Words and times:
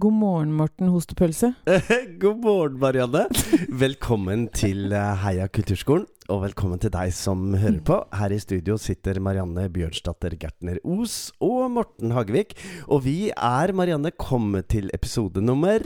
God 0.00 0.12
morgen, 0.16 0.52
Morten 0.56 0.88
Hostepølse. 0.88 1.50
God 2.22 2.38
morgen, 2.40 2.78
Marianne. 2.80 3.26
Velkommen 3.68 4.46
til 4.56 4.94
eh, 4.96 5.18
Heia 5.20 5.44
Kulturskolen. 5.52 6.06
Og 6.30 6.44
velkommen 6.44 6.78
til 6.78 6.92
deg 6.94 7.10
som 7.16 7.40
hører 7.58 7.80
på. 7.86 7.96
Her 8.14 8.30
i 8.30 8.38
studio 8.38 8.76
sitter 8.78 9.18
Marianne 9.24 9.64
Bjørnsdatter 9.74 10.36
Gertner 10.38 10.78
Os 10.86 11.32
og 11.42 11.64
Morten 11.74 12.14
Hagevik. 12.14 12.54
Og 12.86 13.02
vi 13.08 13.16
er, 13.34 13.74
Marianne, 13.74 14.12
kommet 14.14 14.68
til 14.70 14.92
episode 14.94 15.42
nummer 15.42 15.82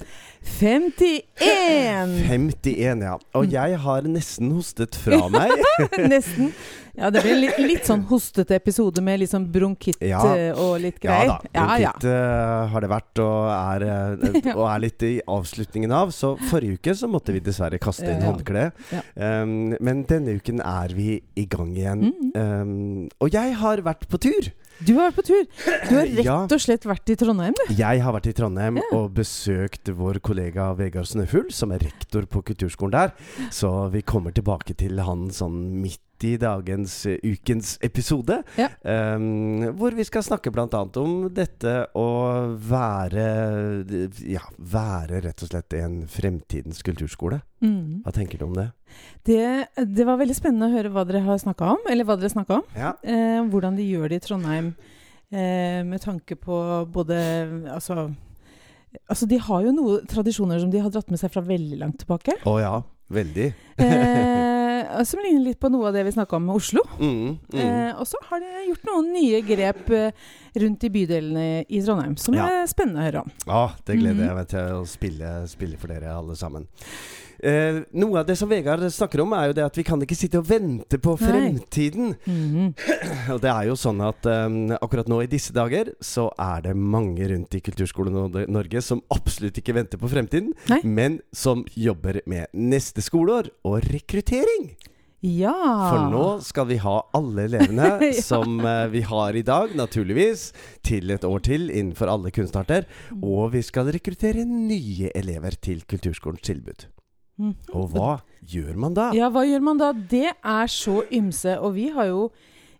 51! 0.60 2.14
51, 2.28 3.04
ja. 3.08 3.16
Og 3.40 3.48
jeg 3.56 3.80
har 3.86 4.08
nesten 4.10 4.52
hostet 4.58 4.98
fra 5.00 5.22
meg. 5.32 5.54
Nesten. 6.12 6.52
Ja, 6.94 7.08
det 7.10 7.24
blir 7.24 7.34
litt, 7.40 7.56
litt 7.58 7.88
sånn 7.88 8.04
hostete 8.06 8.54
episode 8.54 9.02
med 9.02 9.18
litt 9.18 9.32
sånn 9.32 9.48
bronkitt 9.50 9.98
Ja. 10.06 10.20
eh, 10.30 10.52
og 10.54 10.76
litt 10.78 11.00
greier. 11.02 11.26
Ja 11.26 11.40
da. 11.40 11.64
Bronkitt 11.72 12.04
eh, 12.06 12.68
har 12.70 12.84
det 12.84 12.90
vært, 12.92 13.22
og 13.24 13.48
er, 13.50 13.86
eh, 13.88 14.52
og 14.60 14.62
er 14.68 14.84
litt 14.84 15.02
i 15.08 15.10
avslutningen 15.26 15.90
av. 15.96 16.12
Så 16.14 16.34
forrige 16.52 16.78
uke 16.78 16.94
så 17.00 17.10
måtte 17.10 17.34
vi 17.34 17.42
dessverre 17.42 17.80
kaste 17.82 18.06
inn 18.06 18.20
Ja, 18.20 18.28
ja. 18.28 18.28
håndkleet. 18.30 18.84
Ja. 18.94 19.02
Um, 19.42 19.74
men 19.82 20.04
denne 20.06 20.33
uken 20.36 20.60
er 20.64 20.94
vi 20.96 21.08
i 21.40 21.46
gang 21.50 21.72
igjen. 21.76 22.04
Mm. 22.10 22.34
Um, 22.36 23.08
og 23.22 23.32
jeg 23.34 23.54
har 23.60 23.82
vært 23.86 24.06
på 24.10 24.20
tur. 24.22 24.50
Du 24.84 24.94
har 24.98 25.10
vært 25.12 25.18
på 25.20 25.26
tur. 25.28 25.44
Du 25.88 25.92
har 25.94 26.08
rett 26.18 26.54
og 26.56 26.62
slett 26.64 26.86
vært 26.88 27.12
i 27.14 27.16
Trondheim, 27.20 27.54
du. 27.58 27.74
Jeg 27.78 28.02
har 28.02 28.16
vært 28.16 28.30
i 28.30 28.34
Trondheim 28.36 28.80
Ja. 28.82 28.86
og 28.98 29.12
besøkt 29.16 29.90
vår 29.94 30.18
kollega 30.24 30.72
Vegard 30.78 31.06
Snøfugl, 31.10 31.52
som 31.54 31.72
er 31.76 31.84
rektor 31.86 32.26
på 32.30 32.42
kulturskolen 32.50 32.96
der. 32.96 33.14
Så 33.54 33.70
vi 33.94 34.02
kommer 34.02 34.34
tilbake 34.34 34.74
til 34.80 34.98
han 35.06 35.28
sånn 35.34 35.60
midt 35.84 36.00
i 36.24 36.36
dagens 36.40 36.94
eh, 37.06 37.18
ukens 37.22 37.74
episode. 37.84 38.40
Ja. 38.58 38.68
Um, 38.82 39.64
hvor 39.78 39.94
vi 39.96 40.06
skal 40.06 40.24
snakke 40.26 40.52
bl.a. 40.54 40.66
om 41.00 41.28
dette 41.34 41.74
å 41.98 42.08
være 42.56 43.26
Ja, 44.28 44.44
være 44.58 45.22
rett 45.24 45.44
og 45.44 45.50
slett 45.50 45.76
en 45.78 46.02
fremtidens 46.10 46.82
kulturskole. 46.86 47.40
Mm. 47.64 48.02
Hva 48.04 48.14
tenker 48.14 48.40
du 48.40 48.48
om 48.48 48.56
det? 48.56 48.68
Det, 49.26 49.44
det 49.96 50.06
var 50.06 50.20
veldig 50.20 50.36
spennende 50.36 50.68
å 50.68 50.74
høre 50.74 50.92
hva 50.94 51.06
dere 51.08 51.24
har 51.26 51.40
snakka 51.40 51.74
om. 51.76 51.86
Eller 51.90 52.06
hva 52.06 52.18
dere 52.20 52.32
snakka 52.32 52.60
om. 52.60 52.66
Ja. 52.78 52.94
Eh, 53.02 53.40
hvordan 53.50 53.78
de 53.78 53.88
gjør 53.88 54.10
det 54.12 54.20
i 54.20 54.26
Trondheim 54.26 54.74
eh, 55.32 55.80
med 55.86 56.02
tanke 56.04 56.38
på 56.40 56.60
både 56.92 57.18
Altså 57.72 58.08
Altså, 59.10 59.26
de 59.26 59.40
har 59.42 59.64
jo 59.64 59.72
noen 59.74 60.04
tradisjoner 60.06 60.60
som 60.62 60.68
de 60.70 60.78
har 60.78 60.92
dratt 60.94 61.08
med 61.10 61.18
seg 61.18 61.32
fra 61.34 61.42
veldig 61.42 61.80
langt 61.80 61.96
tilbake. 62.04 62.36
Å 62.46 62.52
ja. 62.62 62.76
Veldig. 63.14 63.48
Eh, 63.74 64.63
som 65.08 65.22
ligner 65.22 65.44
litt 65.48 65.60
på 65.62 65.70
noe 65.72 65.88
av 65.90 65.96
det 65.96 66.04
vi 66.06 66.14
snakka 66.14 66.38
om 66.38 66.48
med 66.48 66.60
Oslo. 66.60 66.84
Mm, 66.98 67.36
mm. 67.52 67.60
Eh, 67.60 67.92
og 67.98 68.08
så 68.08 68.20
har 68.30 68.42
de 68.42 68.66
gjort 68.68 68.88
noen 68.90 69.12
nye 69.14 69.40
grep 69.46 69.90
eh, 69.94 70.26
rundt 70.56 70.84
i 70.84 70.90
bydelene 70.90 71.64
i 71.68 71.80
Trondheim, 71.82 72.16
som 72.18 72.34
Ja. 72.34 72.46
er 72.62 72.66
spennende 72.66 73.00
å 73.00 73.04
høre 73.10 73.20
om. 73.24 73.30
Ja, 73.46 73.72
det 73.84 73.98
gleder 73.98 74.14
Mhm. 74.14 74.26
jeg 74.26 74.34
meg 74.36 74.48
til 74.48 74.58
å 74.58 74.86
spille, 74.86 75.48
spille 75.48 75.76
for 75.78 75.88
dere 75.88 76.14
alle 76.14 76.34
sammen. 76.36 76.66
Eh, 77.42 77.82
noe 77.92 78.20
av 78.20 78.26
det 78.26 78.38
som 78.38 78.48
Vegard 78.48 78.80
snakker 78.80 79.20
om, 79.20 79.32
er 79.34 79.48
jo 79.48 79.52
det 79.52 79.64
at 79.64 79.74
vi 79.76 79.82
kan 79.82 80.00
ikke 80.00 80.16
sitte 80.16 80.38
og 80.38 80.46
vente 80.46 80.96
på 80.98 81.18
Nei. 81.20 81.28
fremtiden. 81.28 82.16
-hmm. 82.26 82.74
Og 83.34 83.40
det 83.40 83.50
er 83.50 83.64
jo 83.66 83.74
sånn 83.74 84.00
at 84.08 84.24
um, 84.24 84.70
akkurat 84.80 85.06
nå 85.08 85.22
i 85.22 85.26
disse 85.26 85.52
dager 85.52 85.92
så 86.00 86.30
er 86.38 86.62
det 86.62 86.76
mange 86.76 87.28
rundt 87.28 87.54
i 87.54 87.60
Kulturskolen 87.60 88.12
Nor- 88.14 88.48
Norge 88.48 88.80
som 88.80 89.02
absolutt 89.10 89.58
ikke 89.58 89.74
venter 89.74 89.98
på 89.98 90.08
fremtiden, 90.08 90.52
Nei. 90.70 90.80
men 90.84 91.20
som 91.32 91.64
jobber 91.76 92.20
med 92.26 92.46
neste 92.54 93.02
skoleår 93.02 93.50
og 93.64 93.82
rekruttering. 93.82 94.76
Ja. 95.24 95.54
For 95.88 96.10
nå 96.12 96.24
skal 96.44 96.66
vi 96.68 96.76
ha 96.82 96.98
alle 97.16 97.46
elevene 97.48 97.86
Ja. 98.04 98.10
som 98.20 98.58
eh, 98.60 98.86
vi 98.92 99.00
har 99.08 99.36
i 99.38 99.44
dag, 99.46 99.72
naturligvis, 99.78 100.50
til 100.84 101.14
et 101.14 101.24
år 101.24 101.40
til 101.46 101.70
innenfor 101.72 102.10
alle 102.12 102.32
kunstarter. 102.34 102.84
Og 103.22 103.54
vi 103.54 103.62
skal 103.64 103.88
rekruttere 103.94 104.44
nye 104.44 105.08
elever 105.16 105.56
til 105.64 105.80
kulturskolens 105.88 106.44
tilbud. 106.44 106.86
Mhm. 107.40 107.54
Og 107.74 107.88
hva 107.94 108.10
gjør 108.46 108.76
man 108.78 108.94
da? 108.94 109.08
Ja, 109.16 109.30
hva 109.32 109.46
gjør 109.48 109.64
man 109.64 109.80
da? 109.80 109.92
Det 109.96 110.28
er 110.36 110.68
så 110.70 111.00
ymse. 111.10 111.56
Og 111.58 111.72
vi 111.78 111.88
har 111.96 112.12
jo 112.12 112.28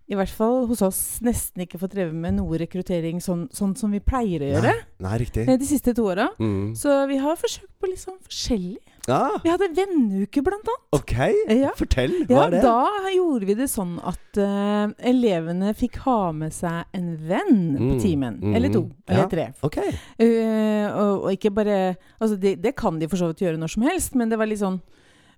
i 0.06 0.14
hvert 0.18 0.28
fall 0.28 0.66
hos 0.68 0.82
oss 0.84 0.98
nesten 1.24 1.62
ikke 1.64 1.78
fått 1.80 1.94
drevet 1.96 2.12
med 2.14 2.34
noe 2.36 2.58
rekruttering 2.60 3.22
sånn, 3.24 3.46
sånn 3.56 3.74
som 3.76 3.90
vi 3.94 4.00
pleier 4.04 4.42
å 4.44 4.48
gjøre 4.52 4.72
Nei, 4.74 4.82
nei, 5.00 5.18
riktig. 5.22 5.46
eh, 5.48 5.56
de 5.56 5.64
siste 5.64 5.94
to 5.96 6.04
åra. 6.10 6.26
Mm. 6.38 6.74
Så 6.76 7.06
vi 7.08 7.16
har 7.22 7.36
forsøkt 7.40 7.70
på 7.80 7.88
litt 7.88 8.02
sånn 8.02 8.18
forskjellig. 8.20 8.82
Ah, 9.08 9.38
Vi 9.44 9.50
hadde 9.52 9.68
venneuke, 9.76 10.42
blant 10.44 10.64
annet. 10.68 10.84
ok, 10.92 11.14
Ja. 11.56 11.70
fortell. 11.76 12.12
Hva 12.28 12.36
Ja, 12.36 12.44
er 12.46 12.50
det? 12.50 12.62
da 12.62 13.10
gjorde 13.14 13.46
vi 13.46 13.54
det 13.54 13.68
sånn 13.68 13.98
at 14.04 14.38
uh, 14.40 14.92
elevene 15.04 15.74
fikk 15.76 15.96
ha 16.04 16.32
med 16.32 16.52
seg 16.52 16.84
en 16.94 17.16
venn 17.28 17.76
på 17.76 17.92
Mm, 17.94 18.00
timen. 18.00 18.38
mm, 18.40 18.54
Eller 18.56 18.68
to. 18.72 18.90
Eller 19.08 19.22
ja. 19.22 19.28
tre. 19.28 19.52
Okay. 19.62 19.90
Uh, 20.20 20.88
og, 21.00 21.24
og 21.24 21.32
ikke 21.36 21.50
bare 21.54 21.96
Altså, 22.20 22.36
det, 22.40 22.60
det 22.62 22.74
kan 22.76 22.98
de 22.98 23.08
for 23.08 23.16
så 23.16 23.28
vidt 23.32 23.40
gjøre 23.44 23.58
når 23.60 23.70
som 23.74 23.82
helst, 23.88 24.14
men 24.14 24.28
det 24.28 24.38
var 24.38 24.46
litt 24.46 24.60
sånn 24.60 24.80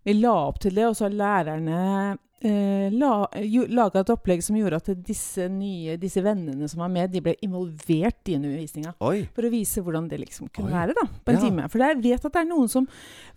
Vi 0.06 0.12
la 0.15 0.34
opp 0.48 0.60
til 0.62 0.71
det, 0.75 0.84
og 0.87 0.94
så 0.94 1.09
har 1.09 1.10
lærerne 1.19 2.19
eh, 2.42 2.91
la, 2.92 3.26
laga 3.72 4.00
et 4.02 4.10
opplegg 4.12 4.42
som 4.44 4.56
gjorde 4.58 4.76
at 4.82 4.91
disse 5.06 5.47
nye 5.52 5.97
Disse 6.00 6.20
vennene 6.22 6.69
som 6.69 6.80
var 6.82 6.91
med, 6.92 7.10
de 7.10 7.20
ble 7.24 7.34
involvert 7.47 8.28
i 8.28 8.36
undervisninga. 8.36 8.92
For 9.00 9.47
å 9.47 9.50
vise 9.52 9.80
hvordan 9.82 10.08
det 10.10 10.19
liksom 10.20 10.48
kunne 10.52 10.69
Oi. 10.70 10.74
være 10.76 10.94
da, 10.98 11.06
på 11.24 11.32
en 11.32 11.38
Ja. 11.38 11.42
time. 11.47 11.69
For 11.72 11.78
jeg 11.78 12.02
vet 12.02 12.24
at 12.24 12.32
det 12.32 12.42
er 12.42 12.48
noen 12.50 12.69
som 12.69 12.86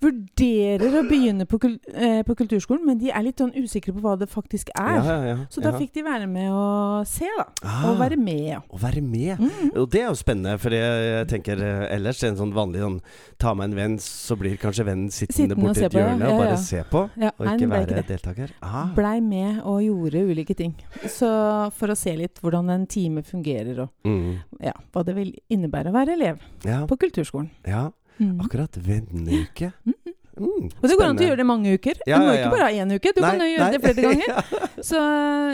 vurderer 0.04 1.00
å 1.00 1.04
begynne 1.08 1.46
på, 1.50 1.60
kul 1.62 1.78
eh, 1.94 2.22
på 2.28 2.36
kulturskolen, 2.40 2.84
men 2.86 3.00
de 3.02 3.12
er 3.12 3.24
litt 3.26 3.40
sånn 3.42 3.54
usikre 3.56 3.94
på 3.96 4.04
hva 4.04 4.16
det 4.20 4.30
faktisk 4.32 4.70
er. 4.78 5.00
Ja, 5.04 5.18
ja. 5.30 5.38
Så 5.52 5.64
da 5.64 5.74
fikk 5.78 5.94
de 5.98 6.04
være 6.06 6.28
med 6.30 6.52
og 6.52 7.08
se, 7.10 7.28
da. 7.38 7.46
Ah, 7.64 7.90
Og 7.92 8.00
være 8.02 8.18
med. 8.20 8.60
Å 8.70 8.80
være 8.82 9.02
med. 9.06 9.40
Mm. 9.40 9.72
Og 9.80 9.90
det 9.92 10.04
er 10.04 10.10
jo 10.10 10.18
spennende, 10.20 10.58
for 10.62 10.76
jeg, 10.76 11.04
jeg 11.10 11.28
tenker 11.34 11.64
eh, 11.64 11.86
ellers 11.96 12.24
en 12.28 12.38
sånn 12.40 12.54
vanlig 12.56 12.84
sånn 12.84 13.00
Ta 13.40 13.54
med 13.56 13.70
en 13.70 13.76
venn, 13.78 13.94
så 14.04 14.36
blir 14.36 14.58
kanskje 14.60 14.84
vennen 14.84 15.08
sittende, 15.16 15.56
Sittende 15.56 15.56
borti 15.64 15.86
et 15.88 15.94
hjørne 15.96 16.28
og 16.28 16.42
bare 16.42 16.58
se 16.60 16.82
på, 16.92 17.06
og 17.08 17.46
ikke 17.54 17.70
være 17.72 17.86
ikke 17.96 18.08
deltaker. 18.10 18.52
Ah. 18.66 18.89
Blei 18.96 19.20
med 19.22 19.62
og 19.64 19.82
gjorde 19.84 20.24
ulike 20.32 20.56
ting. 20.56 20.74
Så 21.08 21.30
for 21.74 21.88
å 21.94 21.98
se 21.98 22.16
litt 22.18 22.40
hvordan 22.42 22.70
en 22.74 22.86
time 22.88 23.22
fungerer, 23.24 23.80
og 23.86 23.90
Mm. 24.06 24.40
ja, 24.62 24.74
hva 24.94 25.04
det 25.06 25.16
vil 25.16 25.34
innebære 25.50 25.90
å 25.92 25.94
være 25.94 26.14
elev 26.18 26.40
Ja, 26.66 26.86
på 26.86 26.98
kulturskolen. 26.98 27.50
ja, 27.68 27.90
Mm. 28.20 28.40
akkurat. 28.42 28.72
Venneuke. 28.76 29.74
Mm. 29.86 29.94
Mm, 30.40 30.72
Og 30.82 30.88
det 30.88 30.96
går 30.98 31.06
an 31.10 31.18
til 31.18 31.26
å 31.28 31.30
gjøre 31.32 31.38
det 31.38 31.46
mange 31.46 31.74
uker. 31.74 31.96
Ja, 32.08 32.18
du 32.20 32.26
må 32.26 32.32
ikke 32.38 32.52
bare 32.52 32.64
ha 32.64 32.72
én 32.72 32.92
uke, 32.96 33.12
du 33.14 33.20
Nei, 33.22 33.32
kan 33.32 33.40
jo 33.40 33.48
gjøre 33.58 33.60
nei. 33.60 33.72
det 33.72 33.82
flere 33.84 34.02
ganger. 34.08 34.84
Så 34.84 35.00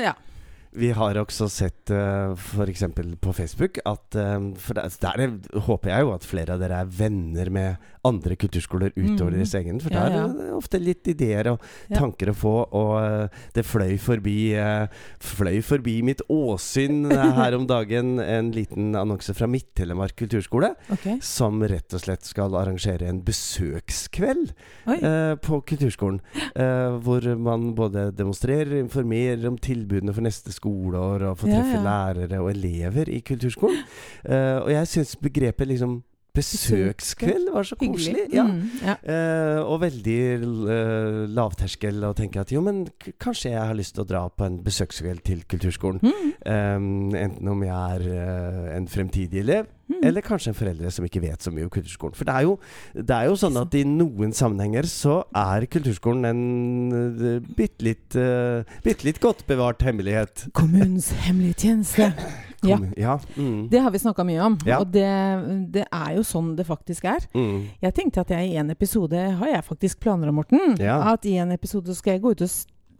ja. 0.03 0.13
Vi 0.75 0.89
har 0.95 1.15
også 1.21 1.47
sett 1.51 1.91
uh, 1.93 2.33
f.eks. 2.35 2.83
på 3.23 3.33
Facebook 3.35 3.77
at 3.87 4.15
eh, 4.19 4.47
For 4.59 4.75
der, 4.77 4.91
der 5.01 5.21
er- 5.25 5.59
håper 5.67 5.91
jeg 5.93 6.03
jo 6.05 6.13
at 6.15 6.25
flere 6.27 6.55
av 6.55 6.59
dere 6.63 6.81
er 6.83 6.89
venner 6.91 7.49
med 7.53 7.91
andre 8.05 8.35
kulturskoler 8.37 8.91
utover 8.93 9.31
mm. 9.31 9.37
deres 9.39 9.53
egen. 9.57 9.79
For 9.81 9.93
Ja, 9.95 10.03
der 10.05 10.15
ja. 10.17 10.23
er 10.27 10.33
det 10.37 10.49
ofte 10.53 10.79
litt 10.81 11.07
ideer 11.09 11.47
og 11.53 11.63
Ja. 11.89 11.97
tanker 11.99 12.29
å 12.29 12.35
få. 12.37 12.53
Og 12.75 12.91
eh, 13.01 13.39
det 13.55 13.63
fløy 13.65 13.95
forbi 14.01 14.35
eh, 14.59 14.85
Fløy 15.25 15.61
forbi 15.65 15.95
mitt 16.05 16.21
åsyn 16.31 17.07
eh, 17.11 17.23
her 17.39 17.55
om 17.57 17.65
dagen 17.69 18.19
en 18.21 18.51
liten 18.53 18.91
annonse 18.99 19.33
fra 19.37 19.47
Midt-Telemark 19.49 20.15
kulturskole. 20.19 20.73
Okay. 20.93 21.17
Som 21.25 21.63
rett 21.65 21.95
og 21.97 22.03
slett 22.03 22.27
skal 22.27 22.53
arrangere 22.59 23.07
en 23.09 23.23
besøkskveld 23.25 24.51
eh, 24.99 25.33
på 25.41 25.61
kulturskolen. 25.71 26.21
Eh, 26.53 26.99
hvor 27.05 27.25
man 27.41 27.71
både 27.77 28.09
demonstrerer, 28.15 28.75
informerer 28.83 29.47
om 29.49 29.57
tilbudene 29.57 30.13
for 30.15 30.25
neste 30.25 30.53
skoleår, 30.65 31.29
og 31.29 31.39
få 31.39 31.47
treffe 31.51 31.77
ja. 31.77 31.85
lærere 31.85 32.41
og 32.41 32.51
elever 32.51 33.13
i 33.13 33.21
kulturskolen. 33.25 33.85
Uh, 34.25 34.65
og 34.65 34.71
jeg 34.73 34.91
syns 34.91 35.15
begrepet 35.21 35.69
liksom 35.69 35.99
besøkskveld 36.35 37.51
var 37.53 37.67
så 37.67 37.77
koselig. 37.79 38.27
Ja. 38.33 38.45
Mm, 38.49 38.61
ja. 38.83 38.97
Eh, 39.01 39.61
og 39.63 39.81
veldig 39.85 40.19
eh, 40.35 41.21
lavterskel, 41.35 42.03
å 42.05 42.13
tenke 42.17 42.43
at 42.43 42.53
jo, 42.53 42.63
men 42.65 42.85
kanskje 43.21 43.53
jeg 43.55 43.61
har 43.61 43.77
lyst 43.77 43.95
til 43.97 44.05
å 44.05 44.09
dra 44.09 44.25
på 44.29 44.47
en 44.47 44.59
besøkskveld 44.65 45.25
til 45.27 45.45
kulturskolen. 45.49 46.03
Mm, 46.03 46.35
Eh, 46.45 46.75
enten 46.77 47.47
om 47.49 47.63
jeg 47.65 47.73
er 47.73 48.03
eh, 48.13 48.65
en 48.75 48.85
fremtidig 48.91 49.39
elev, 49.41 49.65
mm. 49.89 50.03
eller 50.05 50.21
kanskje 50.21 50.51
en 50.51 50.57
foreldre 50.57 50.91
som 50.93 51.07
ikke 51.07 51.23
vet 51.23 51.41
så 51.41 51.49
mye 51.53 51.65
om 51.65 51.71
kulturskolen. 51.73 52.13
For 52.17 52.27
det 52.27 52.35
er 52.35 52.45
jo, 52.45 52.57
det 52.93 53.15
er 53.15 53.29
jo 53.31 53.39
sånn 53.41 53.57
at 53.57 53.73
i 53.73 53.81
noen 53.89 54.35
sammenhenger 54.35 54.85
så 54.89 55.23
er 55.33 55.65
kulturskolen 55.65 56.29
en 56.29 56.43
uh, 56.93 57.39
bitte 57.57 57.87
litt, 57.87 58.19
uh, 58.19 58.61
bitte 58.85 59.07
litt 59.07 59.21
godt 59.23 59.45
bevart 59.49 59.81
hemmelighet. 59.85 60.51
Kommunens 60.53 61.09
hemmelige 61.25 61.65
tjeneste. 61.65 62.11
Ja. 62.69 62.77
Ja. 62.97 63.15
Mm. 63.37 63.69
Det 63.71 63.81
har 63.81 63.91
vi 63.91 63.99
snakka 64.03 64.25
mye 64.27 64.41
om, 64.45 64.57
Ja. 64.65 64.79
og 64.79 64.91
det, 64.91 65.07
det 65.73 65.85
er 65.91 66.15
jo 66.17 66.23
sånn 66.27 66.55
det 66.57 66.65
faktisk 66.67 67.05
er. 67.05 67.25
Mm. 67.35 67.67
Jeg 67.81 67.93
tenkte 67.97 68.21
at 68.25 68.29
jeg 68.35 68.51
i 68.53 68.55
en 68.61 68.69
episode 68.73 69.13
har 69.39 69.47
jeg 69.53 69.63
faktisk 69.67 69.99
planer 70.03 70.29
om, 70.29 70.35
Morten. 70.41 70.77
Ja. 70.81 70.99
At 71.13 71.25
i 71.25 71.35
en 71.41 71.51
episode 71.55 71.93
skal 71.95 72.13
jeg 72.17 72.21
gå 72.25 72.31
ut 72.35 72.41
og 72.41 72.49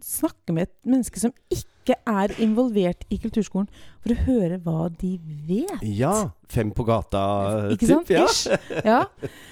snakke 0.06 0.52
med 0.52 0.66
et 0.68 0.74
menneske 0.86 1.18
som 1.18 1.32
ikke 1.50 1.96
er 2.06 2.32
involvert 2.42 3.04
i 3.10 3.16
kulturskolen, 3.22 3.66
for 4.04 4.12
å 4.12 4.18
høre 4.26 4.58
hva 4.62 4.88
de 5.00 5.16
vet. 5.48 5.80
Ja. 5.82 6.30
Fem 6.52 6.70
på 6.70 6.84
gata, 6.86 7.22
Ikke 7.74 7.88
sant? 7.88 8.10
Ja. 8.12 8.26
Ish. 8.26 8.46
Ja. 8.84 9.00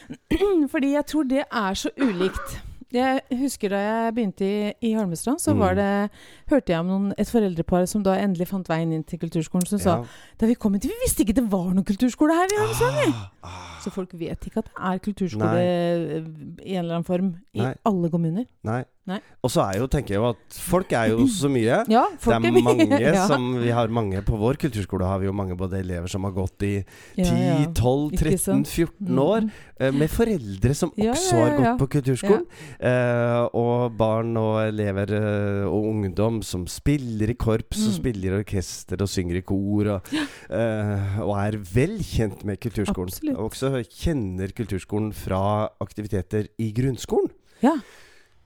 Fordi 0.72 0.93
jeg 0.94 1.06
tror 1.11 1.26
det 1.31 1.43
er 1.49 1.75
så 1.75 1.90
ulikt. 1.99 2.58
Jeg 2.94 3.20
husker 3.41 3.73
da 3.75 3.79
jeg 3.82 4.14
begynte 4.14 4.46
i, 4.46 4.73
i 4.87 4.93
Holmestrand, 4.94 5.41
så 5.43 5.50
Mm. 5.55 5.58
var 5.64 5.75
det, 5.75 6.11
hørte 6.50 6.70
jeg 6.73 6.79
om 6.81 6.87
noen, 6.87 7.12
et 7.19 7.26
foreldrepar 7.26 7.87
som 7.91 8.02
da 8.06 8.14
endelig 8.23 8.46
fant 8.49 8.69
veien 8.70 8.93
inn 8.94 9.02
til 9.02 9.19
kulturskolen, 9.19 9.67
som 9.67 9.79
sa 9.82 9.96
da 10.41 10.46
vi 10.46 10.55
kom 10.55 10.75
hit 10.75 10.85
Vi 10.87 10.94
visste 11.02 11.25
ikke 11.26 11.35
det 11.35 11.50
var 11.50 11.73
noen 11.75 11.85
kulturskole 11.85 12.32
her 12.38 12.46
i 12.55 12.61
Holmestrand! 12.61 13.14
Ah, 13.14 13.50
ah. 13.50 13.81
Så 13.82 13.91
folk 13.91 14.14
vet 14.14 14.46
ikke 14.46 14.62
at 14.62 14.70
det 14.70 14.79
er 14.79 14.99
kulturskole 14.99 15.50
Nei. 15.50 16.62
i 16.64 16.76
en 16.76 16.85
eller 16.85 16.94
annen 17.00 17.05
form 17.05 17.35
i 17.52 17.61
Nei. 17.61 17.75
alle 17.85 18.11
kommuner. 18.11 18.46
Nei. 18.64 18.85
Nei. 19.06 19.19
Og 19.45 19.51
så 19.53 19.61
er 19.69 19.77
jo, 19.83 19.87
tenker 19.93 20.15
jeg 20.15 20.21
jo 20.23 20.29
at 20.31 20.56
folk 20.65 20.93
er 20.97 21.11
jo 21.12 21.27
så 21.29 21.51
mye. 21.53 21.83
Ja, 21.93 22.06
Det 22.17 22.33
er 22.33 22.55
mange 22.65 22.87
ja. 23.03 23.27
som 23.29 23.51
Vi 23.61 23.69
har 23.77 23.91
mange 23.93 24.23
på 24.25 24.39
vår 24.41 24.56
kulturskole 24.62 25.05
har 25.05 25.19
vi 25.21 25.27
jo 25.29 25.35
mange 25.37 25.56
både 25.61 25.77
elever 25.83 26.09
som 26.09 26.25
har 26.25 26.33
gått 26.33 26.65
i 26.65 26.71
10, 27.19 27.25
ja, 27.27 27.59
12, 27.77 28.15
13, 28.17 28.62
14 28.65 29.19
år. 29.21 29.45
Mm. 29.45 29.51
eh, 29.85 29.91
Med 29.93 30.09
foreldre 30.09 30.73
som 30.79 30.91
også 30.97 31.37
har 31.43 31.53
gått 31.59 31.83
på 31.83 31.89
kulturskolen. 31.99 32.47
Eh, 32.81 33.43
og 33.53 33.93
barn 34.01 34.33
og 34.41 34.62
elever 34.71 35.12
eh, 35.19 35.67
og 35.69 35.91
ungdom 35.93 36.41
som 36.43 36.65
spiller 36.67 37.35
i 37.35 37.37
korps 37.37 37.83
og 37.85 37.93
Mm. 37.95 37.99
spiller 37.99 38.33
i 38.33 38.39
orkester 38.41 39.03
og 39.05 39.09
synger 39.12 39.37
i 39.37 39.45
kor. 39.45 39.91
Og, 39.99 40.09
eh, 40.49 41.21
og 41.21 41.35
er 41.45 41.59
vel 41.77 41.99
kjent 42.00 42.41
med 42.49 42.57
kulturskolen. 42.65 43.12
Absolutt. 43.12 43.37
Og 43.37 43.50
også 43.53 43.85
kjenner 43.85 44.49
kulturskolen 44.57 45.12
fra 45.12 45.69
aktiviteter 45.85 46.49
i 46.59 46.73
grunnskolen. 46.73 47.29
Ja. 47.62 47.77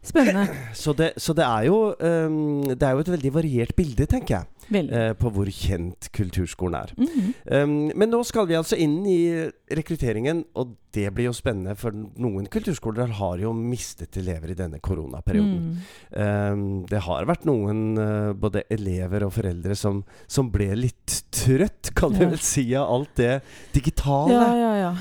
Spennende. 0.04 0.46
Så 0.78 0.92
det, 0.96 1.12
så 1.18 1.34
det 1.34 1.42
er 1.44 1.64
jo 1.66 1.78
um, 1.98 2.62
Det 2.70 2.82
er 2.86 2.94
jo 2.94 3.02
et 3.02 3.10
veldig 3.10 3.32
variert 3.34 3.72
bilde, 3.76 4.06
tenker 4.08 4.36
jeg, 4.38 4.84
eh, 4.94 5.10
på 5.18 5.30
hvor 5.34 5.48
kjent 5.50 6.06
kulturskolen 6.14 6.76
er. 6.78 6.92
Mhm. 6.96 7.32
Um, 7.50 7.72
men 7.98 8.12
nå 8.12 8.20
skal 8.28 8.46
vi 8.48 8.54
altså 8.58 8.78
inn 8.78 9.00
i 9.10 9.48
rekrutteringen, 9.74 10.44
og 10.54 10.76
det 10.94 11.08
blir 11.16 11.28
jo 11.28 11.34
spennende. 11.36 11.74
For 11.76 11.92
noen 11.92 12.46
kulturskoler 12.52 13.10
har 13.18 13.42
jo 13.42 13.50
mistet 13.56 14.16
elever 14.20 14.52
i 14.54 14.58
denne 14.58 14.78
koronaperioden. 14.80 15.58
Mm. 15.66 15.82
Um, 16.14 16.62
det 16.88 17.02
har 17.08 17.26
vært 17.28 17.44
noen, 17.48 17.82
uh, 17.98 18.30
både 18.38 18.62
elever 18.72 19.26
og 19.26 19.34
foreldre, 19.34 19.76
som, 19.76 20.04
som 20.30 20.48
ble 20.54 20.70
litt 20.78 21.18
trøtt, 21.34 21.90
kan 21.98 22.14
Ja. 22.14 22.30
vel 22.30 22.38
si, 22.38 22.68
av 22.78 22.88
alt 22.94 23.14
det 23.18 23.34
digitale. 23.74 24.38
Ja, 24.38 24.54
ja, 24.62 24.72
ja. 24.84 24.94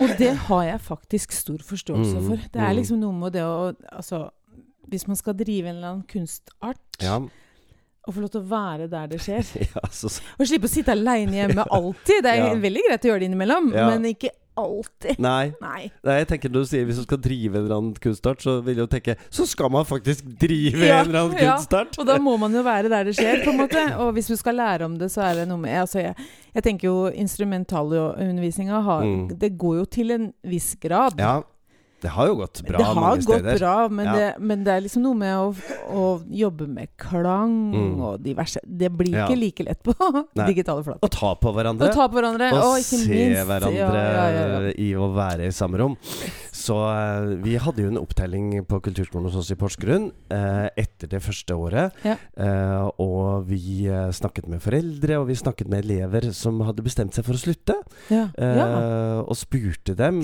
Og 0.00 0.10
det 0.18 0.32
har 0.48 0.62
jeg 0.64 0.80
faktisk 0.84 1.32
stor 1.32 1.62
forståelse 1.64 2.18
Mm, 2.20 2.26
for. 2.28 2.36
Det 2.52 2.60
er 2.60 2.72
mm. 2.72 2.76
liksom 2.80 2.98
noe 3.00 3.12
med 3.16 3.32
det 3.32 3.42
å 3.46 3.72
Altså, 3.92 4.28
hvis 4.88 5.06
man 5.08 5.16
skal 5.16 5.34
drive 5.34 5.68
en 5.70 5.76
eller 5.76 5.88
annen 5.94 6.06
kunstart, 6.10 6.80
Ja, 7.02 7.16
og 8.06 8.14
få 8.14 8.20
lov 8.22 8.30
til 8.30 8.40
å 8.44 8.46
være 8.50 8.86
der 8.92 9.06
det 9.10 9.18
skjer 9.24 9.42
ja, 9.74 9.80
så, 9.90 10.10
Og 10.38 10.46
slippe 10.46 10.68
å 10.68 10.70
sitte 10.70 10.92
aleine 10.94 11.32
hjemme 11.40 11.64
alltid. 11.78 12.20
Det 12.22 12.30
er 12.34 12.42
Ja. 12.44 12.54
veldig 12.54 12.82
greit 12.88 13.04
å 13.04 13.08
gjøre 13.10 13.20
det 13.24 13.30
innimellom, 13.32 13.72
men 13.72 14.04
ikke 14.12 14.30
alltid. 14.56 15.18
nei. 15.22 15.52
Nei. 15.60 15.90
Nei, 16.06 16.16
jeg 16.22 16.28
tenker 16.30 16.52
Når 16.52 16.64
du 16.64 16.70
sier 16.70 16.84
hvis 16.88 17.00
du 17.00 17.04
skal 17.06 17.20
drive 17.22 17.58
en 17.58 17.64
eller 17.66 17.76
annen 17.76 17.94
kunstart, 18.02 18.42
så 18.42 18.58
vil 18.64 18.76
jeg 18.76 18.86
jo 18.86 18.90
tenke 18.92 19.16
Så 19.30 19.46
skal 19.48 19.70
man 19.72 19.84
faktisk 19.88 20.24
drive 20.40 20.80
Ja, 20.86 21.00
en 21.02 21.10
eller 21.10 21.26
annen 21.26 21.38
ja. 21.40 21.54
kunstart! 21.56 21.98
Og 22.00 22.06
da 22.08 22.16
må 22.22 22.36
man 22.40 22.54
jo 22.56 22.62
være 22.66 22.90
der 22.92 23.08
det 23.10 23.16
skjer, 23.18 23.42
på 23.44 23.52
en 23.52 23.60
måte. 23.62 23.82
Og 24.02 24.12
hvis 24.16 24.30
du 24.32 24.36
skal 24.36 24.56
lære 24.58 24.84
om 24.88 24.96
det, 25.00 25.10
så 25.12 25.26
er 25.28 25.42
det 25.42 25.48
noe 25.50 25.60
med 25.60 25.76
Altså, 25.80 26.00
jeg, 26.00 26.14
jeg 26.56 26.64
tenker 26.66 26.88
jo 26.88 26.96
instrumentalundervisninga 27.12 28.80
har 28.86 29.04
Mm. 29.06 29.28
Det 29.38 29.52
går 29.58 29.74
jo 29.76 29.84
til 29.84 30.10
en 30.10 30.24
viss 30.48 30.74
grad. 30.80 31.18
Ja, 31.20 31.42
det 32.02 32.10
har 32.12 32.26
jo 32.28 32.34
gått 32.36 32.60
bra 32.66 32.78
det 32.78 32.84
har 32.84 33.16
gått 33.16 33.22
steder. 33.24 33.58
bra, 33.58 33.88
men, 33.88 34.06
Ja. 34.06 34.12
det, 34.16 34.34
men 34.38 34.64
det 34.64 34.72
er 34.74 34.80
liksom 34.84 35.02
noe 35.02 35.14
med 35.16 35.34
å, 35.36 35.54
å 35.90 36.22
jobbe 36.30 36.66
med 36.68 36.88
klang 37.00 37.54
Mm. 37.72 38.00
og 38.00 38.20
diverse 38.22 38.60
Det 38.66 38.90
blir 38.92 39.14
Ja. 39.16 39.26
ikke 39.26 39.38
like 39.40 39.64
lett 39.64 39.82
på 39.82 39.94
digitale 40.46 40.84
flater. 40.84 41.00
Å 41.02 41.08
ta 41.10 41.34
på 41.34 41.52
hverandre. 41.56 41.88
Å 41.88 41.94
ta 41.94 42.06
på 42.08 42.20
hverandre, 42.20 42.52
og 42.52 42.62
og 42.76 42.82
se 42.84 42.96
minst 43.08 43.46
hverandre 43.48 43.74
ja, 43.74 43.90
ja, 43.90 44.28
ja, 44.30 44.60
ja. 44.68 44.72
i 44.76 44.92
å 44.94 45.08
være 45.14 45.46
i 45.48 45.50
samme 45.56 45.78
rom. 45.80 45.96
Så 46.66 46.74
eh, 46.90 47.26
vi 47.44 47.54
hadde 47.62 47.84
jo 47.84 47.90
en 47.92 47.98
opptelling 48.00 48.48
på 48.66 48.80
kulturskolen 48.82 49.28
hos 49.28 49.36
oss 49.38 49.52
i 49.54 49.56
Porsgrunn 49.60 50.08
eh, 50.34 50.66
etter 50.82 51.10
det 51.12 51.20
første 51.22 51.54
året. 51.54 51.94
Ja. 52.06 52.16
Eh, 52.42 52.86
og 53.02 53.46
vi 53.50 53.86
eh, 53.86 54.08
snakket 54.16 54.48
med 54.50 54.62
foreldre, 54.64 55.20
og 55.20 55.28
vi 55.30 55.36
snakket 55.38 55.70
med 55.70 55.84
elever 55.84 56.30
som 56.34 56.58
hadde 56.66 56.82
bestemt 56.86 57.14
seg 57.14 57.26
for 57.28 57.38
å 57.38 57.42
slutte. 57.44 57.78
Ja, 58.10 58.24
Eh, 58.36 58.56
ja. 58.58 58.66
Og 59.22 59.36
spurte 59.38 59.94
dem 59.96 60.18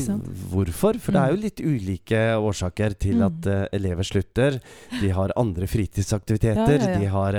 hvorfor. 0.52 0.98
For 1.00 1.14
det 1.14 1.20
er 1.22 1.32
jo 1.32 1.40
litt 1.44 1.60
ulike 1.62 2.20
årsaker 2.42 2.96
til 3.00 3.20
Mm. 3.22 3.26
at 3.28 3.46
eh, 3.52 3.64
elever 3.78 4.02
slutter. 4.08 4.58
De 5.00 5.10
har 5.14 5.32
andre 5.38 5.66
fritidsaktiviteter. 5.70 6.86
De 6.98 7.06
har 7.12 7.38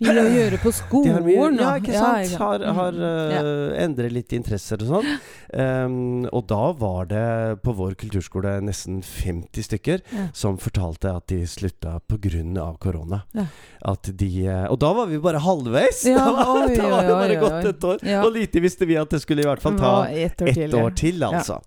Mye 0.00 0.22
å 0.22 0.28
gjøre 0.30 0.58
på 0.62 0.70
skolen. 0.72 1.12
har 1.16 1.22
mye, 1.26 1.48
ja, 1.58 1.70
ikke 1.80 1.94
sant? 1.98 2.34
Har, 2.38 2.64
har 2.78 2.98
uh, 3.02 3.72
endret 3.82 4.12
litt 4.14 4.32
interesser 4.36 4.78
og 4.84 4.92
sånn. 4.92 5.08
Um, 5.58 6.26
og 6.32 6.44
da 6.50 6.72
var 6.76 7.06
det 7.10 7.22
på 7.64 7.72
vår 7.74 7.94
kulturskole 7.98 8.58
nesten 8.62 9.00
50 9.02 9.64
stykker 9.66 10.02
Ja. 10.14 10.26
som 10.36 10.58
fortalte 10.60 11.10
at 11.16 11.26
de 11.32 11.40
slutta 11.48 11.98
pga. 12.06 12.76
korona. 12.78 13.22
Ja. 13.34 13.46
At 13.88 14.10
de 14.18 14.28
eh, 14.46 14.66
Og 14.70 14.78
da 14.78 14.92
var 14.92 15.06
vi 15.06 15.18
bare 15.22 15.38
halvveis! 15.38 16.04
Ja, 16.04 16.18
da 16.26 16.32
var, 16.34 16.68
oi, 16.68 16.76
da 16.76 16.88
var 16.90 17.02
det 17.02 17.14
bare 17.14 17.34
oi, 17.34 17.40
gått 17.40 17.52
oi. 17.52 17.70
et 17.70 17.84
år. 17.84 18.24
Og 18.26 18.32
lite 18.34 18.60
visste 18.60 18.86
vi 18.86 18.96
at 18.98 19.10
det 19.10 19.20
skulle 19.22 19.42
i 19.42 19.48
hvert 19.48 19.62
fall 19.62 19.76
ta 19.78 19.92
ett 20.10 20.42
år 20.42 20.48
et 20.50 20.54
til. 20.58 20.74
år 20.78 20.94
til, 20.98 21.22
altså. 21.24 21.58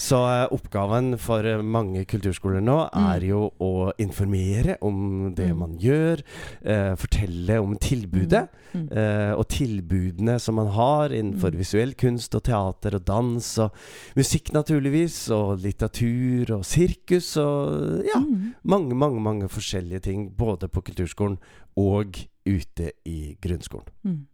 Så 0.00 0.20
uh, 0.24 0.46
oppgaven 0.54 1.14
for 1.20 1.46
mange 1.62 2.04
kulturskoler 2.08 2.60
nå 2.64 2.78
Mm. 2.88 3.04
er 3.14 3.24
jo 3.26 3.40
å 3.60 3.92
informere 4.00 4.76
om 4.82 5.32
det 5.34 5.48
Mm. 5.52 5.58
man 5.58 5.76
gjør. 5.78 6.22
uh, 6.66 6.94
fortelle 6.96 7.58
om 7.60 7.76
tilbudet. 7.80 8.48
Mm. 8.74 8.88
Uh, 8.92 9.32
og 9.38 9.46
tilbudene 9.48 10.38
som 10.40 10.54
man 10.60 10.68
har 10.74 11.08
innenfor 11.14 11.52
Mm. 11.54 11.58
visuell 11.58 11.94
kunst 11.94 12.34
og 12.34 12.42
teater 12.44 12.94
og 12.98 13.04
dans 13.06 13.58
og 13.58 13.70
musikk, 14.16 14.52
naturligvis. 14.52 15.30
Og 15.30 15.58
litteratur 15.62 16.52
og 16.58 16.64
sirkus 16.64 17.36
og 17.36 18.04
ja. 18.04 18.20
Mm. 18.20 18.54
Mange, 18.64 18.94
mange, 18.94 19.20
mange 19.20 19.48
forskjellige 19.48 20.00
ting. 20.00 20.30
Både 20.36 20.68
på 20.68 20.80
kulturskolen 20.82 21.38
og 21.76 22.18
ute 22.46 22.92
i 23.06 23.36
grunnskolen. 23.40 23.88
Mm. 24.04 24.26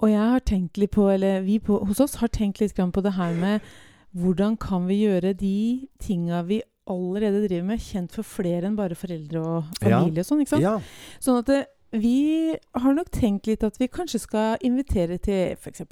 Og 0.00 0.08
jeg 0.10 0.18
har 0.32 0.40
tenkt 0.40 0.78
litt 0.78 0.92
på, 0.92 1.10
eller 1.12 1.42
vi 1.44 1.58
på, 1.58 1.78
hos 1.86 2.00
oss 2.00 2.14
har 2.22 2.28
tenkt 2.28 2.60
litt 2.60 2.74
på 2.74 3.02
det 3.02 3.12
her 3.14 3.34
med 3.34 3.60
hvordan 4.16 4.56
kan 4.58 4.86
vi 4.88 5.04
gjøre 5.04 5.34
de 5.38 5.88
tinga 6.00 6.42
vi 6.48 6.62
allerede 6.90 7.44
driver 7.46 7.66
med, 7.68 7.78
kjent 7.78 8.10
for 8.16 8.26
flere 8.26 8.66
enn 8.66 8.76
bare 8.78 8.96
foreldre 8.98 9.38
og 9.38 9.64
Ja. 9.82 10.00
familie 10.00 10.20
og 10.20 10.26
sånn. 10.26 10.40
ikke 10.40 10.56
sant? 10.56 10.62
Ja. 10.62 10.80
Sånn 11.20 11.38
at 11.38 11.46
det, 11.46 11.66
vi 11.92 12.54
har 12.74 12.94
nok 12.94 13.10
tenkt 13.12 13.48
litt 13.50 13.64
at 13.66 13.80
vi 13.80 13.90
kanskje 13.90 14.22
skal 14.22 14.62
invitere 14.66 15.18
til 15.18 15.56
f.eks. 15.58 15.82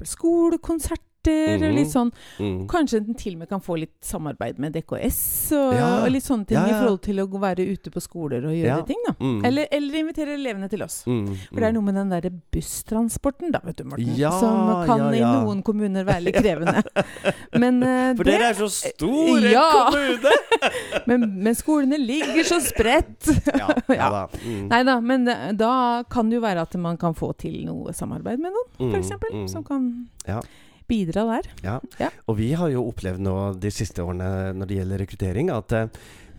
skolekonserter. 1.23 1.59
-hmm. 1.59 1.69
og 1.69 1.75
Litt 1.75 1.87
sånn, 1.91 2.11
Mm. 2.39 2.67
Kanskje 2.67 2.99
den 3.05 3.15
til 3.15 3.33
og 3.33 3.39
med 3.39 3.49
kan 3.49 3.59
få 3.61 3.77
litt 3.79 3.93
samarbeid 4.01 4.59
med 4.59 4.73
DKS 4.73 5.51
og, 5.51 5.73
Ja. 5.73 6.03
og 6.05 6.11
litt 6.11 6.23
sånne 6.23 6.45
ting 6.47 6.57
Ja, 6.57 6.65
i 6.67 6.71
forhold 6.81 7.01
til 7.01 7.15
å 7.19 7.27
være 7.27 7.71
ute 7.71 7.89
på 7.91 7.99
skoler 8.01 8.37
og 8.45 8.51
gjøre 8.53 8.65
Ja. 8.77 8.81
ting. 8.81 8.97
da. 9.07 9.13
Mm. 9.19 9.45
Eller, 9.45 9.67
eller 9.71 9.93
invitere 9.99 10.33
elevene 10.33 10.69
til 10.69 10.81
oss. 10.83 11.03
Mm, 11.05 11.35
For 11.51 11.59
det 11.59 11.63
er 11.63 11.71
noe 11.73 11.81
med 11.83 11.95
den 11.95 12.09
derre 12.09 12.31
busstransporten, 12.51 13.51
da, 13.51 13.59
vet 13.63 13.77
du, 13.77 13.83
Morten. 13.83 14.15
Ja, 14.17 14.31
som 14.39 14.85
kan 14.85 14.97
ja, 14.99 15.11
ja. 15.11 15.41
i 15.41 15.45
noen 15.45 15.63
kommuner 15.63 16.03
være 16.05 16.21
litt 16.23 16.35
krevende. 16.35 16.83
Men, 17.59 17.83
uh, 17.83 18.15
For 18.15 18.23
dere 18.23 18.49
er 18.49 18.53
så 18.53 18.69
stor 18.69 19.37
en 19.37 19.51
Ja. 19.51 19.89
kommune! 19.89 20.31
men, 21.07 21.43
men 21.43 21.55
skolene 21.55 21.97
ligger 21.97 22.43
så 22.43 22.59
spredt! 22.61 23.27
Ja, 23.57 23.67
ja 23.89 23.95
Ja. 23.95 24.09
da. 24.09 24.27
Mm. 24.45 24.67
Nei 24.69 24.83
da, 24.83 24.99
men 24.99 25.25
da 25.57 26.03
kan 26.09 26.29
det 26.29 26.35
jo 26.35 26.41
være 26.41 26.61
at 26.61 26.75
man 26.75 26.97
kan 26.97 27.13
få 27.13 27.33
til 27.37 27.65
noe 27.65 27.91
samarbeid 27.93 28.39
med 28.39 28.51
noen, 28.51 28.91
Mm, 28.91 28.95
f.eks. 28.95 29.11
mm. 29.33 29.47
Som 29.49 29.63
kan 29.63 30.07
Ja. 30.27 30.41
Bidra 30.89 31.25
der. 31.35 31.51
Ja. 31.63 31.79
Ja. 32.01 32.09
Og 32.27 32.37
vi 32.41 32.51
har 32.57 32.69
jo 32.73 32.87
opplevd 32.89 33.21
nå 33.23 33.35
de 33.61 33.71
siste 33.71 34.01
årene 34.03 34.53
når 34.57 34.67
det 34.73 34.81
gjelder 34.81 35.05
rekruttering, 35.05 35.53
at 35.53 35.71
eh, 35.77 35.87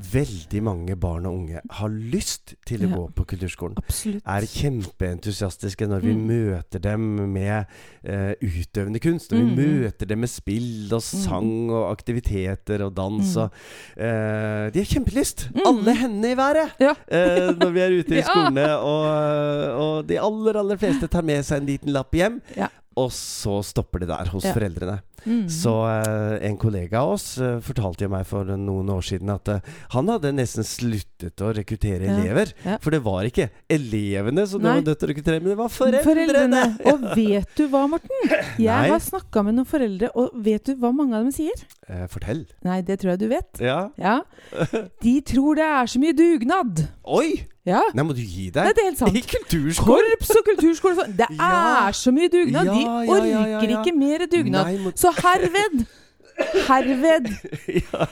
veldig 0.00 0.62
mange 0.64 0.94
barn 0.96 1.26
og 1.28 1.34
unge 1.42 1.60
har 1.76 1.90
lyst 1.92 2.54
til 2.64 2.86
å 2.86 2.88
Ja. 2.88 2.96
gå 2.96 3.02
på 3.18 3.24
kulturskolen. 3.34 3.74
Absolutt. 3.82 4.22
Er 4.24 4.46
kjempeentusiastiske 4.48 5.86
når 5.90 6.00
vi 6.00 6.14
Mm. 6.14 6.26
møter 6.26 6.80
dem 6.80 7.32
med 7.34 7.66
eh, 8.02 8.32
utøvende 8.40 8.98
kunst. 8.98 9.30
Når 9.32 9.38
vi 9.38 9.44
Mm. 9.66 9.80
møter 9.82 10.06
dem 10.08 10.20
med 10.20 10.28
spill 10.30 10.88
og 10.94 11.02
sang 11.02 11.68
og 11.70 11.90
aktiviteter 11.92 12.80
og 12.86 12.94
dans. 12.94 13.36
Mm. 13.36 13.42
Og, 13.42 13.50
eh, 13.98 14.70
de 14.70 14.78
har 14.80 14.88
kjempelyst! 14.88 15.50
Mm. 15.52 15.60
Alle 15.66 15.94
hendene 15.94 16.32
i 16.32 16.34
været! 16.34 16.70
Ja. 16.80 16.94
eh, 17.08 17.52
når 17.60 17.70
vi 17.72 17.80
er 17.80 17.98
ute 18.00 18.16
i 18.16 18.22
skolene. 18.30 18.68
Og, 18.80 19.80
og 20.00 20.06
de 20.06 20.16
aller, 20.18 20.56
aller 20.56 20.76
fleste 20.80 21.08
tar 21.08 21.22
med 21.22 21.44
seg 21.44 21.60
en 21.60 21.66
liten 21.66 21.92
lapp 21.92 22.10
hjem. 22.16 22.40
Ja. 22.56 22.68
Og 23.00 23.08
så 23.16 23.60
stopper 23.64 24.02
det 24.04 24.10
der 24.10 24.28
hos 24.34 24.44
Ja. 24.48 24.52
foreldrene. 24.56 24.98
Mm. 25.20 25.42
Så 25.52 25.68
uh, 25.84 26.38
en 26.48 26.54
kollega 26.56 27.02
av 27.02 27.10
oss 27.18 27.26
uh, 27.44 27.58
fortalte 27.60 28.06
jo 28.06 28.08
meg 28.12 28.22
for 28.24 28.48
noen 28.56 28.88
år 28.88 29.02
siden 29.04 29.28
at 29.34 29.50
uh, 29.52 29.58
han 29.92 30.08
hadde 30.08 30.30
nesten 30.32 30.64
sluttet 30.64 31.42
å 31.44 31.50
rekruttere 31.58 32.08
Ja. 32.08 32.14
elever. 32.16 32.54
Ja. 32.64 32.78
For 32.80 32.94
det 32.96 33.02
var 33.04 33.28
ikke 33.28 33.50
elevene 33.68 34.46
som 34.48 34.62
Nei. 34.64 34.78
var 34.78 34.86
nødt 34.88 35.02
til 35.02 35.08
å 35.08 35.12
rekruttere, 35.12 35.42
men 35.44 35.52
det 35.52 35.58
var 35.60 35.74
foreldrene! 35.74 36.62
Og 36.94 37.04
vet 37.18 37.52
du 37.60 37.66
hva, 37.68 37.84
Morten? 37.92 38.32
Jeg 38.56 38.64
Nei. 38.70 38.88
har 38.94 39.04
snakka 39.04 39.44
med 39.44 39.58
noen 39.60 39.68
foreldre, 39.68 40.08
og 40.16 40.32
vet 40.40 40.64
du 40.70 40.74
hva 40.80 40.90
mange 40.96 41.16
av 41.20 41.28
dem 41.28 41.36
sier? 41.36 41.66
Eh, 41.86 42.06
fortell. 42.08 42.46
Nei, 42.64 42.80
det 42.88 42.96
tror 43.02 43.12
jeg 43.14 43.20
du 43.26 43.28
vet. 43.34 43.60
Ja. 43.60 43.78
Ja. 44.00 44.22
De 45.04 45.14
tror 45.20 45.60
det 45.60 45.68
er 45.68 45.90
så 45.92 46.00
mye 46.00 46.16
dugnad. 46.16 46.86
Oi! 47.04 47.44
Ja. 47.70 47.80
Nei, 47.94 48.04
må 48.08 48.14
du 48.16 48.20
gi 48.24 48.48
deg? 48.50 48.64
Nei, 48.66 48.72
det 48.76 48.82
er 48.84 48.88
helt 48.90 49.00
sant. 49.00 49.16
I 49.20 49.22
kulturskolen? 49.30 50.12
Korps 50.18 50.34
og 50.40 50.44
kulturskole 50.50 51.06
Det 51.20 51.26
er 51.36 51.38
Ja. 51.38 51.92
så 51.96 52.12
mye 52.16 52.28
dugnad. 52.32 52.66
Ja, 52.66 52.76
De 52.76 53.14
orker 53.14 53.74
ikke 53.78 53.94
mer 53.98 54.26
dugnad. 54.32 54.66
Nei, 54.72 54.76
må... 54.84 54.92
Så 54.98 55.12
herved, 55.20 55.84
herved 56.70 57.30
ja. 57.78 58.06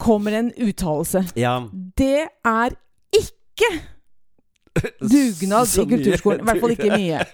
kommer 0.00 0.38
en 0.42 0.52
uttalelse. 0.68 1.24
ja. 1.38 1.54
Det 1.98 2.26
er 2.44 2.76
ikke 3.16 3.70
dugnad 5.00 5.66
i 5.78 5.84
kulturskolen. 5.94 6.40
I 6.40 6.48
hvert 6.50 6.60
fall 6.62 6.74
ikke 6.76 6.90
mye. 6.96 7.24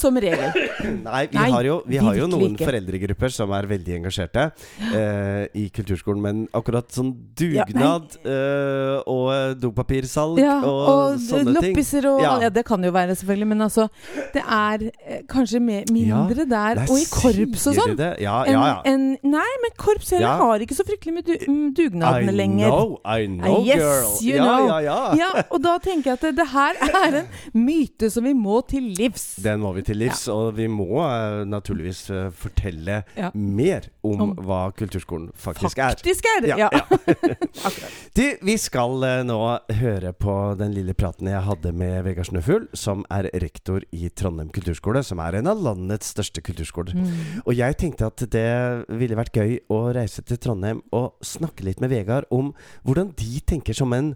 Som 0.00 0.16
regel. 0.22 0.50
Nei, 1.06 1.22
vi 1.28 1.36
Nei, 1.36 1.48
har 1.52 1.66
jo, 1.66 1.76
vi 1.86 1.98
har 2.00 2.16
jo 2.16 2.26
noen 2.30 2.54
ikke. 2.54 2.66
foreldregrupper 2.70 3.32
som 3.34 3.52
er 3.56 3.66
veldig 3.70 3.96
engasjerte 3.98 4.46
eh, 4.96 5.44
i 5.60 5.66
kulturskolen, 5.76 6.22
men 6.24 6.42
akkurat 6.56 6.88
sånn 6.94 7.10
Ja, 7.40 7.66
dugnad 7.66 8.16
eh, 8.24 8.96
og 9.10 9.58
dopapirsalg 9.60 10.40
Ja, 10.40 10.58
og, 10.64 10.80
og 10.88 11.20
sånne 11.24 11.54
ting 11.60 11.74
loppiser 11.74 12.08
og 12.10 12.22
Ja. 12.24 12.32
ja. 12.46 12.50
det 12.54 12.64
kan 12.68 12.82
jo 12.84 12.92
være, 12.94 13.14
selvfølgelig. 13.20 13.48
Men 13.52 13.66
altså, 13.66 13.88
det 14.34 14.42
er 14.46 14.86
eh, 14.88 15.20
kanskje 15.30 15.60
mer, 15.64 15.84
mindre 15.92 16.46
der. 16.50 16.80
Og 16.86 16.96
i 17.00 17.04
korps 17.12 17.66
og 17.70 17.76
sånn. 17.80 17.94
Ja, 18.20 18.38
En, 18.46 18.54
ja, 18.56 18.64
ja. 18.70 18.78
en, 18.88 19.04
nei, 19.22 19.50
men 19.64 19.74
korps 19.80 20.10
heller 20.14 20.26
Ja. 20.30 20.36
har 20.40 20.64
ikke 20.64 20.76
så 20.78 20.84
fryktelig 20.88 21.14
med 21.18 21.28
du, 21.28 21.34
mm, 21.44 21.68
dugnadene 21.76 22.32
I 22.32 22.36
lenger. 22.40 22.70
know, 22.72 22.96
I 23.04 23.26
know, 23.26 23.60
Yes, 23.66 23.76
girl. 23.82 24.10
you 24.24 24.36
ja, 24.36 24.44
know. 24.46 24.66
ja, 24.70 24.78
ja. 24.86 24.98
Ja, 25.20 25.30
og 25.50 25.60
da 25.64 25.76
tenker 25.82 26.12
jeg 26.12 26.18
at 26.20 26.24
det, 26.28 26.32
det 26.40 26.48
her 26.54 26.80
er 27.04 27.18
en 27.24 27.30
myte 27.66 28.10
som 28.12 28.24
vi 28.24 28.32
må 28.36 28.60
til 28.70 28.86
livs. 28.96 29.34
Den 29.42 29.60
må 29.60 29.72
vi 29.76 29.82
til 29.86 29.89
livs, 29.96 30.26
og 30.32 30.54
vi 30.56 30.66
må 30.70 30.86
eh, 31.04 31.44
naturligvis 31.48 32.02
eh, 32.10 32.28
fortelle 32.36 33.00
Ja. 33.16 33.30
mer 33.34 33.88
om, 34.06 34.20
Om- 34.20 34.34
hva 34.46 34.70
kulturskolen 34.76 35.30
faktisk 35.34 35.78
er. 35.78 35.96
Faktisk 35.96 36.24
er! 36.36 36.46
Ja, 36.50 36.56
Ja. 36.58 36.70
ja. 36.72 37.34
Du, 38.16 38.24
vi 38.42 38.56
skal 38.60 39.02
eh, 39.06 39.22
nå 39.26 39.38
høre 39.80 40.12
på 40.16 40.34
den 40.58 40.74
lille 40.74 40.94
praten 40.98 41.28
jeg 41.30 41.42
hadde 41.46 41.72
med 41.76 42.02
Vegard 42.06 42.26
Snøfugl, 42.30 42.68
som 42.76 43.04
er 43.10 43.28
rektor 43.42 43.84
i 43.94 44.08
Trondheim 44.10 44.50
kulturskole, 44.54 45.02
som 45.06 45.20
er 45.22 45.38
en 45.40 45.50
av 45.50 45.60
landets 45.62 46.10
største 46.14 46.42
kulturskoler. 46.44 46.96
Mm. 46.98 47.42
Og 47.44 47.54
jeg 47.56 47.78
tenkte 47.80 48.08
at 48.10 48.24
det 48.32 48.46
ville 49.00 49.18
vært 49.18 49.34
gøy 49.36 49.58
å 49.70 49.82
reise 49.96 50.22
til 50.26 50.40
Trondheim 50.42 50.82
og 50.96 51.14
snakke 51.24 51.64
litt 51.66 51.80
med 51.80 51.92
Vegard 51.94 52.26
om 52.34 52.52
hvordan 52.86 53.12
de 53.18 53.40
tenker 53.46 53.76
som 53.76 53.92
en, 53.96 54.14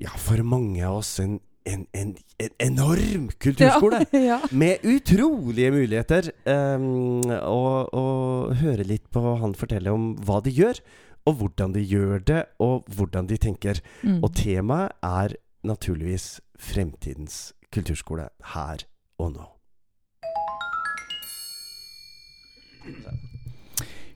ja, 0.00 0.12
for 0.20 0.40
mange 0.46 0.84
av 0.86 1.00
oss, 1.00 1.14
en, 1.22 1.38
en, 1.68 1.86
en, 1.92 2.14
en 2.38 2.50
enorm 2.58 3.28
kulturskole. 3.38 4.04
Ja, 4.12 4.20
ja. 4.30 4.38
Med 4.50 4.84
utrolige 4.84 5.70
muligheter. 5.70 6.30
Um, 6.44 7.20
og, 7.28 7.94
og 7.94 8.56
høre 8.62 8.86
litt 8.86 9.10
på 9.12 9.36
han 9.42 9.54
fortelle 9.58 9.92
om 9.94 10.12
hva 10.24 10.40
de 10.44 10.54
gjør, 10.54 10.80
og 11.28 11.40
hvordan 11.40 11.76
de 11.76 11.84
gjør 11.84 12.24
det, 12.32 12.42
og 12.62 12.88
hvordan 12.96 13.28
de 13.30 13.40
tenker. 13.40 13.82
Mm. 14.02 14.20
Og 14.24 14.34
temaet 14.36 14.96
er 15.04 15.36
naturligvis 15.66 16.40
fremtidens 16.60 17.50
kulturskole 17.72 18.30
her 18.54 18.86
og 19.20 19.34
nå. 19.36 19.48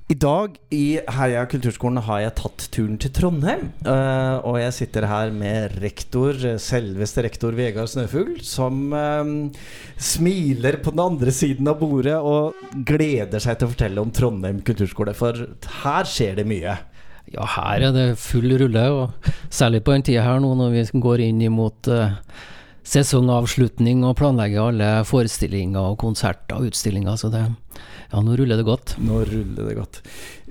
I 0.04 0.14
dag 0.20 0.58
i 0.76 0.99
Heia 1.16 1.46
kulturskolen 1.49 2.02
har 2.04 2.18
jeg 2.20 2.32
tatt 2.37 2.64
turen 2.75 2.99
til 3.00 3.08
Trondheim. 3.16 3.70
eh, 3.88 4.34
og 4.44 4.58
jeg 4.61 4.75
sitter 4.76 5.06
her 5.08 5.30
med 5.32 5.78
rektor, 5.80 6.37
selveste 6.61 7.25
rektor 7.25 7.56
Vegard 7.56 7.88
Snøfugl, 7.88 8.34
som 8.44 8.92
eh, 8.92 9.30
smiler 9.96 10.76
på 10.84 10.92
den 10.92 11.00
andre 11.06 11.32
siden 11.32 11.73
av 11.73 11.80
bordet 11.80 12.18
og 12.20 12.52
gleder 12.84 13.40
seg 13.40 13.56
til 13.56 13.70
å 13.70 13.73
fortelle 13.73 14.04
om 14.04 14.12
Trondheim 14.12 14.61
kulturskole, 14.61 15.16
for 15.16 15.40
her 15.80 16.04
skjer 16.04 16.37
det 16.37 16.44
mye. 16.52 16.76
Ja, 17.32 17.49
her 17.56 17.88
er 17.88 17.96
det 17.96 18.08
full 18.20 18.52
rulle, 18.61 18.84
og 18.92 19.32
særlig 19.49 19.87
på 19.87 19.96
den 19.96 20.04
tida 20.04 20.26
her 20.28 20.44
nå 20.44 20.52
når 20.61 20.76
vi 20.76 21.00
går 21.00 21.25
inn 21.30 21.40
imot 21.49 21.88
eh, 21.88 22.12
sesongavslutning 22.84 24.04
og 24.04 24.18
planlegger 24.20 24.70
alle 24.70 24.88
forestillinger 25.08 25.92
og 25.94 25.98
konserter 26.02 26.58
og 26.58 26.70
utstillinger, 26.70 27.16
så 27.20 27.32
det 27.32 27.46
Ja, 28.12 28.20
nå 28.22 28.36
ruller 28.38 28.60
det 28.60 28.66
godt. 28.68 28.92
Nå 29.02 29.24
ruller 29.26 29.66
det 29.66 29.74
godt. 29.74 29.96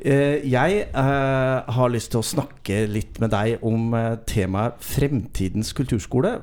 Eh, 0.04 0.42
jeg 0.52 0.80
eh, 0.84 1.70
har 1.76 1.92
lyst 1.94 2.10
til 2.12 2.20
å 2.20 2.26
snakke 2.28 2.82
litt 2.92 3.22
med 3.24 3.32
deg 3.32 3.62
om 3.64 3.94
eh, 3.96 4.18
temaet 4.28 4.82
fremtidens 4.84 5.72
kulturskole. 5.78 6.34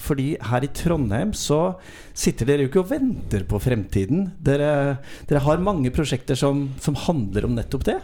Fordi 0.00 0.32
her 0.50 0.66
i 0.66 0.72
Trondheim 0.74 1.30
så 1.36 1.76
sitter 2.14 2.48
dere 2.48 2.66
jo 2.66 2.70
ikke 2.72 2.82
og 2.82 2.90
venter 2.90 3.46
på 3.46 3.60
fremtiden. 3.62 4.32
Dere, 4.42 4.98
dere 5.30 5.44
har 5.46 5.62
mange 5.62 5.92
prosjekter 5.94 6.38
som, 6.38 6.68
som 6.82 6.98
handler 7.06 7.46
om 7.46 7.54
nettopp 7.54 7.86
det. 7.86 8.00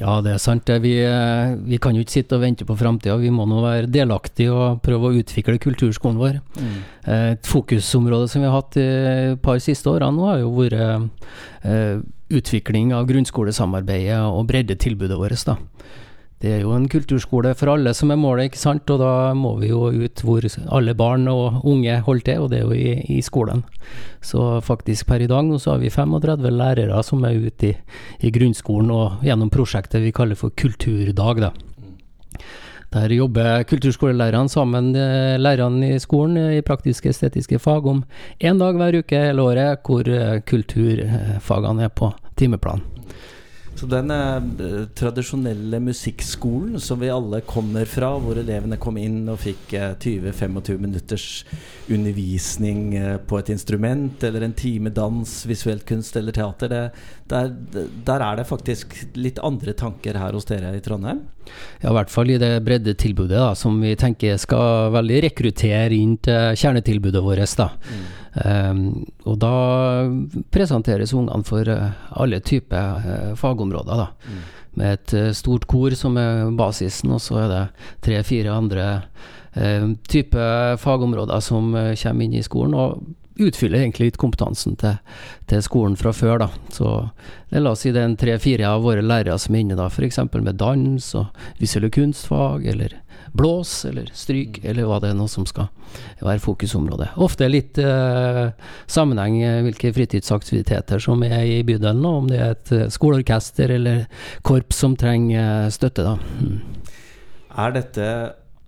Ja, 0.00 0.16
det 0.24 0.32
er 0.32 0.40
sant. 0.40 0.70
Vi, 0.80 0.94
eh, 1.04 1.54
vi 1.60 1.78
kan 1.82 1.96
jo 1.96 2.00
ikke 2.04 2.14
sitte 2.14 2.38
og 2.38 2.44
vente 2.44 2.64
på 2.64 2.76
framtida. 2.78 3.18
Vi 3.20 3.32
må 3.34 3.44
nå 3.48 3.60
være 3.60 3.90
delaktige 3.92 4.52
og 4.54 4.80
prøve 4.84 5.10
å 5.10 5.18
utvikle 5.20 5.60
kulturskolen 5.60 6.20
vår. 6.20 6.38
Mm. 6.56 6.78
Et 7.16 7.50
fokusområde 7.50 8.30
som 8.32 8.40
vi 8.40 8.48
har 8.48 8.56
hatt 8.56 8.78
i 8.80 8.86
et 9.34 9.42
par 9.44 9.60
siste 9.60 9.92
årene 9.92 10.16
nå, 10.16 10.28
har 10.30 10.40
jo 10.40 10.54
vært 10.56 11.10
eh, 11.64 12.00
utvikling 12.30 12.94
av 12.96 13.08
grunnskolesamarbeidet 13.10 14.22
og 14.24 14.46
breddetilbudet 14.48 15.20
vårt. 15.20 15.44
da. 15.44 15.58
Det 16.40 16.54
er 16.54 16.62
jo 16.62 16.70
en 16.72 16.86
kulturskole 16.88 17.50
for 17.52 17.68
alle 17.68 17.92
som 17.92 18.12
er 18.14 18.16
målet, 18.16 18.48
ikke 18.48 18.60
sant? 18.62 18.88
og 18.88 19.02
da 19.02 19.32
må 19.36 19.52
vi 19.60 19.68
jo 19.74 19.90
ut 19.92 20.22
hvor 20.24 20.46
alle 20.72 20.94
barn 20.96 21.28
og 21.28 21.66
unge 21.68 21.98
holder 22.06 22.24
til, 22.30 22.40
og 22.40 22.48
det 22.48 22.62
er 22.62 22.64
jo 22.64 22.78
i, 22.78 22.94
i 23.12 23.20
skolen. 23.20 23.60
Så 24.24 24.62
faktisk 24.64 25.10
per 25.10 25.20
i 25.20 25.28
dag 25.28 25.44
nå 25.44 25.58
så 25.60 25.74
har 25.74 25.82
vi 25.82 25.92
35 25.92 26.48
lærere 26.54 27.02
som 27.04 27.26
er 27.28 27.36
ute 27.36 27.68
i, 27.68 27.74
i 28.24 28.32
grunnskolen 28.32 28.88
og 28.94 29.26
gjennom 29.26 29.52
prosjektet 29.52 30.00
vi 30.00 30.14
kaller 30.16 30.40
for 30.40 30.56
Kulturdag. 30.56 31.44
da. 31.44 31.52
Der 32.90 33.12
jobber 33.14 33.62
kulturskolelærerne 33.70 34.48
sammen, 34.48 34.92
med 34.92 35.38
lærerne 35.38 35.92
i 35.94 35.98
skolen, 35.98 36.36
eh, 36.36 36.56
i 36.58 36.64
praktiske 36.66 37.12
estetiske 37.12 37.58
fag, 37.58 37.86
om 37.86 38.02
én 38.40 38.58
dag 38.58 38.74
hver 38.74 38.98
uke 38.98 39.20
hele 39.28 39.42
året 39.42 39.84
hvor 39.84 40.08
eh, 40.08 40.40
kulturfagene 40.40 41.84
er 41.84 41.92
på 41.94 42.10
timeplan. 42.36 42.82
Så 43.78 43.86
den 43.88 44.10
eh, 44.10 44.86
tradisjonelle 44.94 45.78
musikkskolen 45.80 46.80
som 46.80 47.00
vi 47.00 47.08
alle 47.10 47.40
kommer 47.48 47.88
fra, 47.88 48.10
hvor 48.20 48.36
elevene 48.36 48.76
kom 48.80 48.98
inn 49.00 49.22
og 49.30 49.40
fikk 49.40 49.72
eh, 49.78 49.94
20-25 49.96 50.82
minutters 50.82 51.26
undervisning 51.88 52.82
eh, 52.98 53.16
på 53.24 53.38
et 53.40 53.52
instrument, 53.54 54.20
eller 54.26 54.44
en 54.44 54.56
time 54.56 54.92
dans, 54.92 55.32
visuelt 55.48 55.86
kunst 55.88 56.18
eller 56.20 56.36
teater, 56.36 56.68
det, 56.68 56.82
der, 57.32 57.54
der 58.04 58.26
er 58.26 58.40
det 58.40 58.48
faktisk 58.50 58.98
litt 59.16 59.40
andre 59.46 59.72
tanker 59.72 60.18
her 60.18 60.36
hos 60.36 60.50
dere 60.50 60.74
i 60.76 60.84
Trondheim? 60.84 61.24
Ja, 61.80 61.90
i 61.90 61.96
hvert 61.96 62.12
fall 62.12 62.30
i 62.32 62.38
det 62.40 62.52
bredde 62.64 62.94
tilbudet 62.98 63.38
da, 63.38 63.52
som 63.56 63.78
vi 63.80 63.94
tenker 63.98 64.36
skal 64.40 64.90
veldig 64.94 65.20
rekruttere 65.26 65.96
inn 65.96 66.16
til 66.22 66.56
kjernetilbudet 66.60 67.22
vårt. 67.24 67.56
da. 67.56 67.70
Um, 68.30 68.82
og 69.26 69.40
da 69.42 69.54
presenteres 70.54 71.14
ungene 71.16 71.46
for 71.46 71.66
eh, 71.66 72.02
alle 72.14 72.38
typer 72.46 73.06
eh, 73.10 73.30
fagområder. 73.38 74.04
da. 74.04 74.34
Med 74.78 74.98
et 74.98 75.14
eh, 75.18 75.30
stort 75.34 75.66
kor 75.70 75.96
som 75.98 76.18
er 76.20 76.50
basisen, 76.54 77.10
og 77.16 77.22
så 77.24 77.40
er 77.42 77.48
det 77.50 77.62
tre-fire 78.06 78.54
andre 78.54 78.86
uh, 79.56 79.88
typer 80.08 80.76
fagområder 80.78 81.42
som 81.42 81.72
kommer 81.74 82.26
inn 82.26 82.38
i 82.38 82.44
skolen. 82.46 82.76
og 82.76 83.00
utfyller 83.40 83.80
egentlig 83.80 84.10
litt 84.10 84.20
kompetansen 84.20 84.76
til, 84.80 84.98
til 85.50 85.62
skolen 85.64 85.96
fra 85.98 86.12
før. 86.16 86.44
da. 86.44 86.48
Så 86.72 86.94
det, 87.50 87.62
La 87.64 87.74
oss 87.74 87.84
si 87.84 87.92
det 87.94 88.02
er 88.04 88.16
tre-fire 88.20 88.68
av 88.68 88.84
våre 88.86 89.04
lærere 89.04 89.38
som 89.40 89.54
er 89.54 89.64
inne, 89.64 89.78
da, 89.78 89.88
f.eks. 89.90 90.22
med 90.36 90.58
dans 90.60 91.14
og 91.18 91.44
visuelle 91.60 91.90
kunstfag, 91.94 92.66
eller 92.74 92.98
blås, 93.32 93.84
eller 93.84 94.10
stryk, 94.14 94.60
eller 94.64 94.86
hva 94.88 94.98
det 95.02 95.12
er 95.12 95.18
noe 95.18 95.30
som 95.30 95.46
skal 95.46 95.68
være 96.22 96.42
fokusområdet. 96.42 97.12
Ofte 97.22 97.48
litt 97.50 97.78
eh, 97.82 98.42
sammenheng 98.90 99.38
eh, 99.42 99.60
hvilke 99.66 99.92
fritidsaktiviteter 99.94 101.02
som 101.02 101.22
er 101.26 101.44
i 101.46 101.60
bydelen, 101.66 102.04
og 102.06 102.24
om 102.24 102.30
det 102.30 102.40
er 102.40 102.54
et 102.56 102.74
eh, 102.76 102.88
skoleorkester 102.92 103.76
eller 103.76 104.04
korps 104.46 104.82
som 104.82 104.96
trenger 104.98 105.66
eh, 105.66 105.72
støtte. 105.74 106.06
da. 106.06 106.16
Mm. 106.40 106.60
Er 107.60 107.74
dette 107.74 108.06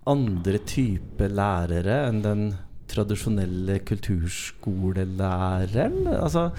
andre 0.09 0.59
type 0.67 1.29
lærere 1.31 2.03
enn 2.09 2.23
den 2.23 2.47
tradisjonelle 2.89 3.79
kulturskolelæreren? 3.87 6.07
Altså, 6.07 6.49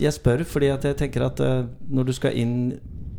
jeg 0.00 0.12
spør 0.12 0.42
fordi 0.48 0.66
at 0.74 0.84
jeg 0.84 0.96
tenker 1.00 1.26
at 1.26 1.40
uh, 1.40 1.64
når 1.90 2.02
du 2.08 2.12
skal 2.16 2.38
inn 2.38 2.72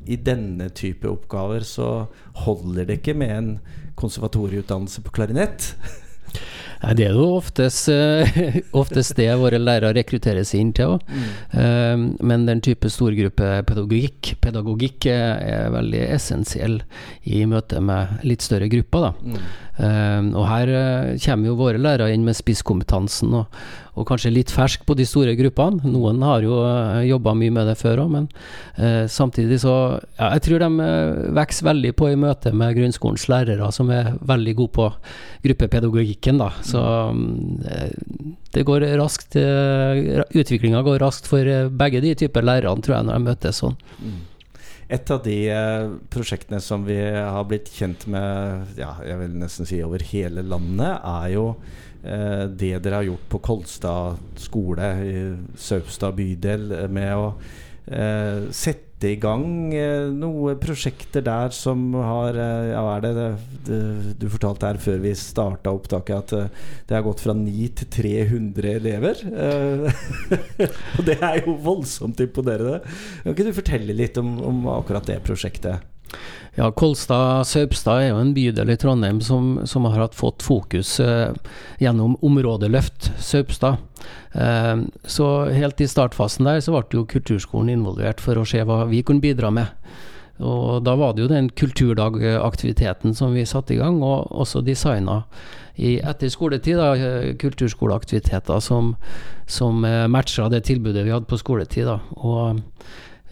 i 0.05 0.15
denne 0.21 0.69
type 0.69 1.09
oppgaver, 1.09 1.59
så 1.65 2.05
holder 2.45 2.85
det 2.85 2.93
ikke 2.99 3.17
med 3.17 3.37
en 3.37 3.59
konservatorieutdannelse 3.97 5.01
på 5.01 5.11
klarinett. 5.15 5.61
Nei, 6.83 6.93
det 6.99 7.07
er 7.09 7.17
jo 7.17 7.27
oftest, 7.37 7.89
eh, 7.93 8.59
oftest 8.81 9.15
det 9.19 9.29
våre 9.39 9.59
lærere 9.61 9.95
rekrutteres 9.97 10.53
inn 10.57 10.73
til 10.75 10.95
òg. 10.95 11.13
men 11.55 12.45
den 12.45 12.61
type 12.61 12.89
storgruppepedagogikk 12.91 14.35
pedagogikk 14.43 15.07
er, 15.11 15.39
er 15.41 15.73
veldig 15.73 16.03
essensiell 16.15 16.81
i 17.23 17.45
møte 17.49 17.81
med 17.81 18.25
litt 18.27 18.45
større 18.45 18.69
grupper. 18.71 19.09
da. 19.09 19.13
Mm. 19.75 20.29
og 20.39 20.45
her 20.47 20.69
eh, 20.71 21.17
kommer 21.25 21.49
jo 21.49 21.57
våre 21.59 21.81
lærere 21.81 22.13
inn 22.15 22.23
med 22.27 22.37
spisskompetansen, 22.37 23.33
og, 23.35 23.65
og 23.95 24.07
kanskje 24.09 24.33
litt 24.33 24.51
fersk 24.51 24.85
på 24.87 24.95
de 24.97 25.05
store 25.07 25.35
gruppene. 25.39 25.87
Noen 25.87 26.21
har 26.25 26.43
jo 26.45 26.59
uh, 26.61 27.01
jobba 27.07 27.35
mye 27.37 27.53
med 27.55 27.69
det 27.71 27.77
før 27.79 28.03
òg, 28.03 28.11
men 28.11 28.27
eh, 28.75 29.05
samtidig 29.11 29.61
så 29.63 29.75
ja, 30.17 30.33
Jeg 30.35 30.43
tror 30.45 30.63
de 30.65 30.69
uh, 30.79 31.23
vokser 31.37 31.69
veldig 31.69 31.93
på 31.95 32.11
i 32.11 32.19
møte 32.19 32.51
med 32.51 32.75
grunnskolens 32.77 33.27
lærere, 33.31 33.71
som 33.75 33.91
er 33.93 34.13
veldig 34.19 34.55
gode 34.59 34.75
på 34.75 34.89
gruppepedagogikken. 35.45 36.43
da. 36.43 36.51
Så 36.65 36.81
mm, 37.15 37.63
eh, 37.71 38.33
det 38.55 38.63
går 38.67 38.85
raskt 38.99 39.35
Utviklinga 40.35 40.81
går 40.85 41.01
raskt 41.03 41.27
for 41.29 41.47
eh, 41.47 41.67
begge 41.71 42.01
de 42.03 42.15
typer 42.25 42.45
lærerne, 42.45 42.83
tror 42.83 42.97
jeg, 42.97 43.07
når 43.07 43.19
de 43.19 43.29
møtes 43.29 43.61
sånn. 43.63 43.77
Et 44.85 45.11
av 45.11 45.21
de 45.25 45.37
eh, 45.49 45.87
prosjektene 46.13 46.59
som 46.61 46.83
vi 46.85 46.99
har 47.01 47.47
blitt 47.49 47.71
kjent 47.73 48.05
med 48.11 48.77
ja, 48.77 48.91
jeg 49.05 49.17
vil 49.23 49.39
nesten 49.41 49.69
si 49.69 49.81
over 49.85 50.03
hele 50.11 50.45
landet, 50.45 50.99
er 51.01 51.31
jo 51.33 51.47
eh, 51.55 51.94
det 52.05 52.75
dere 52.85 53.01
har 53.01 53.07
gjort 53.09 53.29
på 53.31 53.41
Kolstad 53.49 54.19
skole 54.39 54.89
i 55.05 55.19
Saupstad 55.57 56.15
bydel 56.17 56.71
eh, 56.71 56.89
med 56.91 57.13
å 57.17 57.29
eh, 57.87 58.45
sette 58.55 59.09
i 59.11 59.17
gang 59.21 59.73
eh, 59.75 60.07
noen 60.13 60.59
prosjekter 60.61 61.23
der 61.25 61.51
som 61.53 61.93
har 61.97 62.37
eh, 62.39 62.69
Ja, 62.71 62.83
er 62.95 63.03
det, 63.03 63.25
det, 63.67 63.79
du 64.21 64.27
fortalte 64.31 64.71
her 64.71 64.79
før 64.81 65.01
vi 65.03 65.15
starta 65.19 65.73
opptaket 65.75 66.15
at 66.15 66.35
eh, 66.37 66.69
det 66.87 66.97
har 66.97 67.05
gått 67.05 67.25
fra 67.25 67.35
9 67.37 67.71
til 67.81 67.91
300 67.97 68.71
elever. 68.75 69.25
og 70.97 71.03
det 71.07 71.19
er 71.19 71.41
jo 71.43 71.57
voldsomt 71.65 72.23
imponerende. 72.23 72.81
Kan 73.23 73.35
ikke 73.35 73.49
du 73.49 73.57
fortelle 73.59 73.97
litt 73.97 74.21
om, 74.21 74.37
om 74.45 74.63
akkurat 74.77 75.11
det 75.11 75.19
prosjektet? 75.25 75.94
Ja, 76.55 76.69
Kolstad-Saupstad 76.71 77.99
er 77.99 78.09
jo 78.13 78.19
en 78.21 78.31
bydel 78.35 78.69
i 78.71 78.77
Trondheim 78.79 79.19
som, 79.19 79.57
som 79.67 79.87
har 79.91 80.13
fått 80.15 80.45
fokus 80.45 80.93
eh, 81.03 81.33
gjennom 81.83 82.15
områdeløft 82.23 83.11
Saupstad. 83.19 83.81
Eh, 84.31 84.75
så 85.03 85.29
helt 85.51 85.83
i 85.83 85.89
startfasen 85.91 86.47
der 86.47 86.61
så 86.63 86.71
ble 86.77 87.01
jo 87.01 87.07
kulturskolen 87.11 87.73
involvert 87.73 88.23
for 88.23 88.39
å 88.39 88.47
se 88.47 88.63
hva 88.63 88.85
vi 88.87 89.03
kunne 89.03 89.23
bidra 89.25 89.51
med. 89.51 89.67
Og 90.43 90.83
da 90.83 90.95
var 90.99 91.13
det 91.15 91.23
jo 91.23 91.31
den 91.31 91.47
kulturdagaktiviteten 91.51 93.15
som 93.15 93.35
vi 93.35 93.45
satte 93.47 93.75
i 93.75 93.79
gang, 93.79 94.01
og 94.03 94.31
også 94.31 94.63
designa 94.63 95.23
i, 95.75 95.97
etter 95.99 96.31
skoletid 96.31 96.79
da, 96.79 96.93
kulturskoleaktiviteter 97.39 98.63
som, 98.63 98.95
som 99.47 99.83
eh, 99.87 100.05
matcha 100.11 100.47
det 100.51 100.65
tilbudet 100.67 101.03
vi 101.03 101.11
hadde 101.15 101.27
på 101.27 101.39
skoletid. 101.39 101.87
da, 101.91 101.99
og 102.15 102.63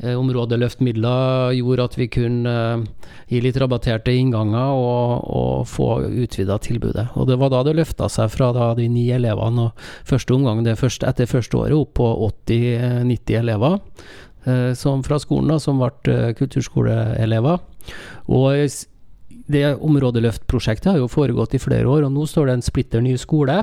Eh, 0.04 0.18
områdeløftmidler 0.20 1.54
gjorde 1.56 1.84
at 1.88 1.94
vi 1.96 2.10
kunne 2.12 2.52
eh, 2.52 3.12
gi 3.32 3.40
litt 3.46 3.58
rabatterte 3.62 4.12
innganger 4.12 4.76
og, 4.76 5.30
og 5.32 5.70
få 5.70 5.88
utvida 6.26 6.58
tilbudet. 6.60 7.06
Og 7.16 7.30
Det 7.30 7.38
var 7.40 7.54
da 7.54 7.62
det 7.64 7.78
løfta 7.78 8.10
seg 8.12 8.32
fra 8.34 8.52
de 8.76 8.90
ni 8.92 9.06
elevene 9.16 9.70
og 9.70 9.86
første 10.10 10.36
omgang 10.36 10.66
første, 10.76 11.08
etter 11.08 11.30
første 11.30 11.58
året 11.58 11.78
opp 11.78 11.94
på 12.02 12.10
80-90 12.50 13.40
elever 13.40 13.78
eh, 14.44 14.74
som 14.76 15.06
fra 15.08 15.22
skolen, 15.24 15.54
da, 15.54 15.60
som 15.64 15.80
ble 15.80 16.34
kulturskoleelever. 16.36 17.64
Og 18.28 18.68
det 19.54 19.66
områdeløftprosjektet 19.78 20.92
har 20.92 21.00
jo 21.00 21.12
foregått 21.12 21.56
i 21.56 21.64
flere 21.64 21.88
år, 21.88 22.04
og 22.04 22.12
nå 22.16 22.28
står 22.28 22.50
det 22.50 22.58
en 22.58 22.68
splitter 22.68 23.04
ny 23.04 23.16
skole 23.20 23.62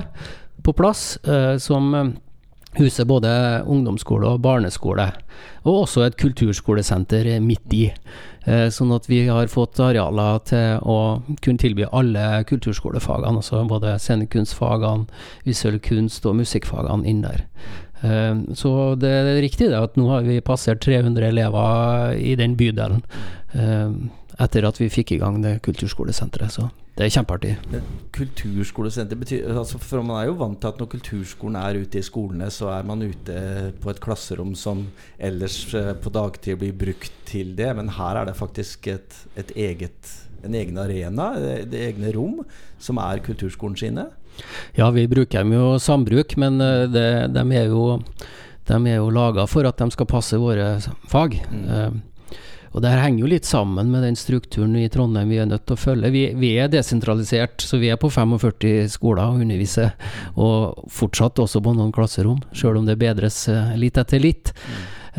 på 0.61 0.73
plass 0.77 1.15
som 1.57 1.87
huser 2.77 3.07
både 3.07 3.31
ungdomsskole 3.67 4.29
og 4.29 4.41
barneskole, 4.45 5.07
og 5.65 5.83
også 5.83 6.05
et 6.05 6.17
kulturskolesenter 6.19 7.33
midt 7.43 7.75
i. 7.75 7.85
Eh, 8.47 8.67
sånn 8.73 8.93
at 8.95 9.05
vi 9.09 9.25
har 9.27 9.51
fått 9.51 9.79
arealer 9.83 10.39
til 10.49 10.79
å 10.81 10.97
kunne 11.43 11.61
tilby 11.61 11.85
alle 11.91 12.41
kulturskolefagene, 12.49 13.41
altså 13.41 13.61
både 13.69 13.97
scenekunstfagene, 14.01 15.05
visuell 15.45 15.77
kunst 15.83 16.25
og 16.25 16.39
musikkfagene 16.39 17.07
inn 17.11 17.21
der. 17.25 17.45
Eh, 18.01 18.33
så 18.57 18.73
det 18.97 19.11
er 19.19 19.43
riktig 19.43 19.69
det 19.69 19.77
at 19.77 19.99
nå 19.99 20.09
har 20.09 20.25
vi 20.25 20.39
passert 20.45 20.81
300 20.87 21.29
elever 21.29 22.15
i 22.17 22.33
den 22.39 22.57
bydelen 22.57 23.03
eh, 23.53 23.91
etter 24.41 24.65
at 24.65 24.79
vi 24.81 24.89
fikk 24.89 25.13
i 25.13 25.21
gang 25.21 25.41
det 25.43 25.59
kulturskolesenteret. 25.67 26.55
Så 26.55 26.71
det 26.97 27.05
er 27.05 27.13
kjempeartig. 27.15 27.51
Kulturskolesenter 28.11 29.15
betyr 29.15 29.45
altså 29.55 29.79
For 29.79 30.03
man 30.03 30.19
er 30.19 30.27
jo 30.27 30.35
vant 30.41 30.59
til 30.59 30.73
at 30.73 30.81
når 30.81 30.89
kulturskolen 30.91 31.55
er 31.55 31.79
ute 31.79 32.01
i 32.01 32.03
skolene, 32.03 32.49
så 32.51 32.67
er 32.75 32.87
man 32.87 33.03
ute 33.05 33.37
på 33.81 33.93
et 33.93 34.01
klasserom 34.03 34.51
som 34.59 34.83
ellers 35.15 35.55
eh, 35.77 35.93
på 35.95 36.11
dagtid 36.11 36.59
blir 36.59 36.75
brukt 36.75 37.15
til 37.29 37.55
det. 37.55 37.69
Men 37.79 37.93
her 37.95 38.19
er 38.19 38.27
det 38.27 38.35
faktisk 38.35 38.91
et, 38.91 39.15
et 39.39 39.55
eget, 39.55 40.11
en 40.43 40.57
egen 40.57 40.81
arena, 40.83 41.31
det 41.63 41.79
egne 41.87 42.11
rom, 42.17 42.43
som 42.77 42.99
er 42.99 43.23
kulturskolen 43.23 43.79
sine. 43.79 44.09
Ja, 44.75 44.91
vi 44.91 45.07
bruker 45.07 45.45
dem 45.45 45.55
jo 45.55 45.77
sambruk, 45.79 46.35
men 46.43 46.59
eh, 46.59 46.85
det, 46.91 47.07
de 47.31 47.47
er 47.55 47.71
jo, 47.71 48.01
de 48.67 48.83
er 48.83 48.99
jo 48.99 49.09
laga 49.15 49.47
for 49.47 49.63
at 49.63 49.79
de 49.79 49.87
skal 49.95 50.11
passe 50.11 50.43
våre 50.43 50.73
fag. 51.07 51.39
Mm. 51.55 52.01
Og 52.71 52.81
Det 52.81 52.91
her 52.91 53.01
henger 53.03 53.25
jo 53.25 53.31
litt 53.33 53.47
sammen 53.47 53.89
med 53.91 54.05
den 54.05 54.15
strukturen 54.15 54.77
i 54.79 54.87
Trondheim 54.91 55.31
vi 55.31 55.41
er 55.43 55.49
nødt 55.49 55.65
til 55.67 55.75
å 55.75 55.81
følge. 55.81 56.11
Vi, 56.13 56.23
vi 56.39 56.53
er 56.61 56.71
desentralisert, 56.71 57.59
så 57.59 57.81
vi 57.81 57.89
er 57.91 57.99
på 57.99 58.09
45 58.11 58.87
skoler 58.93 59.27
og 59.27 59.43
underviser. 59.43 59.91
Og 60.39 60.87
fortsatt 60.91 61.41
også 61.43 61.59
på 61.63 61.75
noen 61.75 61.91
klasserom, 61.95 62.39
sjøl 62.55 62.79
om 62.79 62.87
det 62.87 62.95
bedres 63.01 63.43
eh, 63.51 63.73
litt 63.79 63.99
etter 63.99 64.23
litt. 64.23 64.53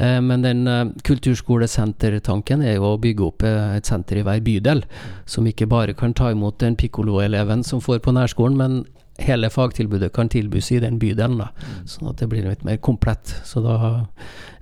Eh, 0.00 0.16
men 0.24 0.46
den 0.46 0.64
uh, 0.64 0.86
kulturskolesentertanken 1.04 2.64
er 2.64 2.78
jo 2.78 2.94
å 2.94 3.02
bygge 3.02 3.26
opp 3.26 3.44
et 3.44 3.88
senter 3.88 4.22
i 4.22 4.24
hver 4.24 4.40
bydel, 4.40 4.80
som 5.28 5.44
ikke 5.48 5.68
bare 5.68 5.96
kan 5.98 6.16
ta 6.16 6.32
imot 6.32 6.62
den 6.64 6.78
pikkolo-eleven 6.80 7.66
som 7.68 7.84
får 7.84 8.00
på 8.00 8.16
nærskolen, 8.16 8.56
men 8.56 8.80
hele 9.20 9.52
fagtilbudet 9.52 10.08
kan 10.16 10.32
tilbys 10.32 10.72
i 10.72 10.80
den 10.80 10.96
bydelen. 10.96 11.44
da, 11.44 11.52
Sånn 11.84 12.08
at 12.08 12.24
det 12.24 12.32
blir 12.32 12.48
litt 12.48 12.64
mer 12.64 12.80
komplett. 12.80 13.36
Så 13.44 13.60
da 13.60 13.76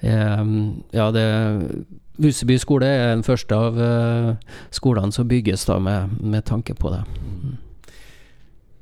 Ja, 0.02 1.10
det 1.14 1.24
Huseby 2.20 2.58
skole 2.60 2.88
er 2.88 3.10
den 3.14 3.24
første 3.26 3.56
av 3.56 3.80
uh, 3.80 4.36
skolene 4.74 5.14
som 5.14 5.28
bygges 5.30 5.66
da 5.68 5.78
med, 5.82 6.20
med 6.20 6.46
tanke 6.48 6.76
på 6.76 6.92
det. 6.92 7.02
Mm. 7.24 7.58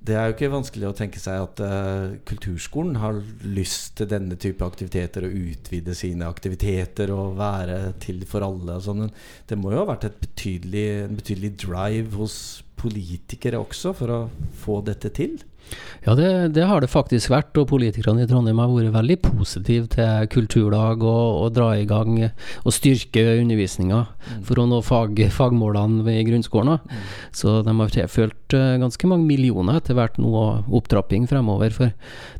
Det 0.08 0.14
er 0.16 0.30
jo 0.30 0.34
ikke 0.38 0.48
vanskelig 0.54 0.86
å 0.88 0.94
tenke 0.96 1.20
seg 1.20 1.42
at 1.42 1.60
uh, 1.60 2.14
kulturskolen 2.28 2.96
har 3.02 3.18
lyst 3.44 3.98
til 4.00 4.08
denne 4.08 4.38
type 4.40 4.64
aktiviteter 4.64 5.26
og 5.26 5.34
utvide 5.36 5.92
sine 5.98 6.30
aktiviteter 6.30 7.12
og 7.12 7.36
være 7.36 7.92
til 8.00 8.22
for 8.28 8.46
alle. 8.46 8.78
Sånn. 8.80 9.10
Det 9.48 9.58
må 9.60 9.74
jo 9.74 9.82
ha 9.82 9.90
vært 9.90 10.08
betydelig, 10.22 10.86
en 11.04 11.20
betydelig 11.20 11.52
drive 11.60 12.16
hos 12.22 12.38
politikere 12.78 13.60
også 13.60 13.92
for 13.98 14.14
å 14.14 14.20
få 14.62 14.80
dette 14.86 15.12
til? 15.12 15.36
Ja, 16.06 16.14
det, 16.14 16.54
det, 16.54 16.64
har 16.64 16.80
det 16.80 16.90
faktisk 16.90 17.32
vært. 17.32 17.56
Og 17.60 17.68
politikerne 17.68 18.24
i 18.24 18.28
Trondheim 18.30 18.60
har 18.62 18.70
vært 18.70 18.94
veldig 18.94 19.18
positive 19.26 19.88
til 19.92 20.28
kulturdag 20.32 21.02
og, 21.04 21.24
og 21.42 21.54
dra 21.56 21.72
i 21.76 21.86
gang 21.88 22.14
og 22.22 22.74
styrke 22.74 23.24
undervisninga 23.38 24.04
mm. 24.06 24.42
for 24.48 24.62
å 24.62 24.66
nå 24.70 24.80
fag, 24.86 25.20
fagmålene 25.34 26.14
i 26.14 26.24
grunnskolen. 26.28 26.78
Mm. 26.80 27.02
Så 27.40 27.58
de 27.66 27.74
har 27.80 27.94
tilført 27.94 28.56
uh, 28.56 28.78
ganske 28.80 29.10
mange 29.10 29.28
millioner 29.28 29.80
etter 29.80 29.98
hvert 29.98 30.18
nå 30.22 30.32
og 30.32 30.72
opptrapping 30.80 31.28
fremover. 31.30 31.74
For 31.74 31.92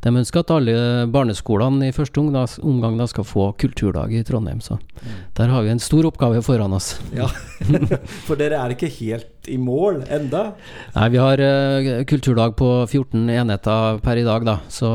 de 0.05 0.15
ønsker 0.23 0.43
at 0.43 0.55
alle 0.55 0.77
barneskolene 1.11 1.89
i 1.89 1.95
første 1.95 2.23
omgang 2.23 2.97
da 2.99 3.09
skal 3.11 3.27
få 3.27 3.51
kulturdag 3.59 4.15
i 4.15 4.23
Trondheim. 4.25 4.63
Så 4.65 4.79
mm. 4.79 5.09
der 5.37 5.53
har 5.53 5.65
vi 5.65 5.75
en 5.75 5.83
stor 5.83 6.09
oppgave 6.09 6.41
foran 6.45 6.73
oss. 6.77 6.95
Ja, 7.15 7.29
for 8.27 8.39
dere 8.39 8.63
er 8.63 8.73
ikke 8.75 8.91
helt 8.99 9.35
i 9.49 9.57
mål 9.61 10.03
enda? 10.11 10.53
Nei, 10.95 11.07
vi 11.13 11.21
har 11.21 11.41
uh, 11.41 11.89
kulturdag 12.09 12.55
på 12.59 12.69
14 12.87 13.18
enheter 13.29 13.99
per 14.03 14.21
i 14.21 14.25
dag, 14.27 14.45
da. 14.47 14.57
Så 14.71 14.91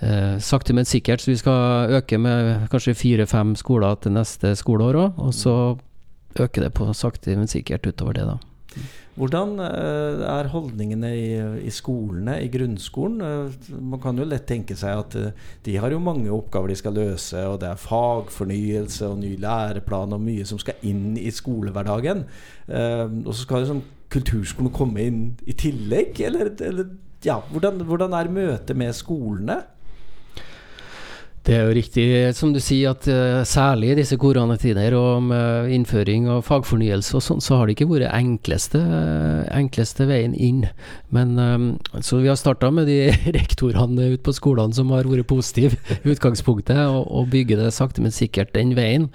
eh, 0.00 0.36
sakte, 0.38 0.76
men 0.76 0.88
sikkert. 0.88 1.24
Så 1.24 1.32
vi 1.32 1.40
skal 1.40 1.96
øke 1.98 2.18
med 2.22 2.68
kanskje 2.72 2.96
fire-fem 2.98 3.56
skoler 3.58 3.98
til 4.00 4.14
neste 4.16 4.54
skoleår 4.58 5.00
òg. 5.02 5.24
Og 5.28 5.34
så 5.34 5.56
øke 6.38 6.62
det 6.62 6.74
på 6.76 6.92
sakte, 6.94 7.36
men 7.36 7.50
sikkert 7.50 7.88
utover 7.88 8.20
det, 8.20 8.28
da. 8.28 8.38
Hvordan 9.16 9.54
eh, 9.64 10.22
er 10.28 10.50
holdningene 10.52 11.10
i, 11.16 11.28
i, 11.64 11.70
skolene, 11.72 12.34
i 12.44 12.50
grunnskolen? 12.52 13.22
Eh, 13.24 13.70
man 13.80 14.00
kan 14.02 14.18
jo 14.20 14.26
lett 14.28 14.44
tenke 14.48 14.76
seg 14.76 15.00
at 15.00 15.16
eh, 15.16 15.46
de 15.64 15.78
har 15.80 15.94
jo 15.94 16.02
mange 16.04 16.28
oppgaver 16.32 16.68
de 16.68 16.76
skal 16.76 16.98
løse, 16.98 17.46
og 17.48 17.62
det 17.62 17.70
er 17.70 17.80
fagfornyelse 17.80 19.08
og 19.08 19.22
ny 19.22 19.32
læreplan 19.40 20.12
og 20.12 20.20
mye 20.20 20.44
som 20.48 20.60
skal 20.60 20.84
inn 20.84 21.16
i 21.16 21.32
skolehverdagen. 21.32 22.26
Og 22.66 23.32
så 23.32 23.40
skal 23.40 23.62
liksom 23.62 23.84
kulturskolen 24.12 24.72
komme 24.74 25.08
inn 25.08 25.20
i 25.48 25.54
tillegg, 25.56 26.20
eller, 26.26 26.52
eller 26.66 26.92
ja, 27.26 27.40
hvordan, 27.52 27.82
hvordan 27.86 28.14
er 28.16 28.32
møtet 28.32 28.78
med 28.78 28.94
skolene? 28.96 29.62
Det 31.46 31.54
er 31.54 31.68
jo 31.68 31.74
riktig 31.76 32.04
som 32.34 32.50
du 32.50 32.58
sier, 32.58 32.90
at 32.90 33.06
uh, 33.06 33.44
særlig 33.46 33.92
i 33.92 33.96
disse 34.00 34.16
koronatider 34.18 34.96
og 34.98 35.28
med 35.28 35.70
innføring 35.76 36.26
av 36.32 36.40
fagfornyelse 36.48 37.14
og 37.14 37.22
sånn, 37.22 37.42
så 37.44 37.60
har 37.60 37.68
det 37.68 37.76
ikke 37.76 37.86
vært 37.92 38.10
enkleste, 38.10 38.80
enkleste 39.54 40.08
veien 40.10 40.34
inn. 40.34 40.64
Men 41.14 41.36
um, 41.38 41.68
Så 42.02 42.18
vi 42.18 42.32
har 42.32 42.40
starta 42.40 42.72
med 42.74 42.90
de 42.90 43.12
rektorene 43.38 44.10
ute 44.16 44.24
på 44.26 44.34
skolene 44.34 44.74
som 44.74 44.90
har 44.90 45.06
vært 45.06 45.30
positive 45.30 45.78
i 46.00 46.16
utgangspunktet, 46.16 46.82
og, 46.90 47.06
og 47.06 47.30
bygger 47.30 47.62
det 47.62 47.70
sakte, 47.78 48.02
men 48.02 48.14
sikkert 48.14 48.50
den 48.58 48.74
veien. 48.74 49.06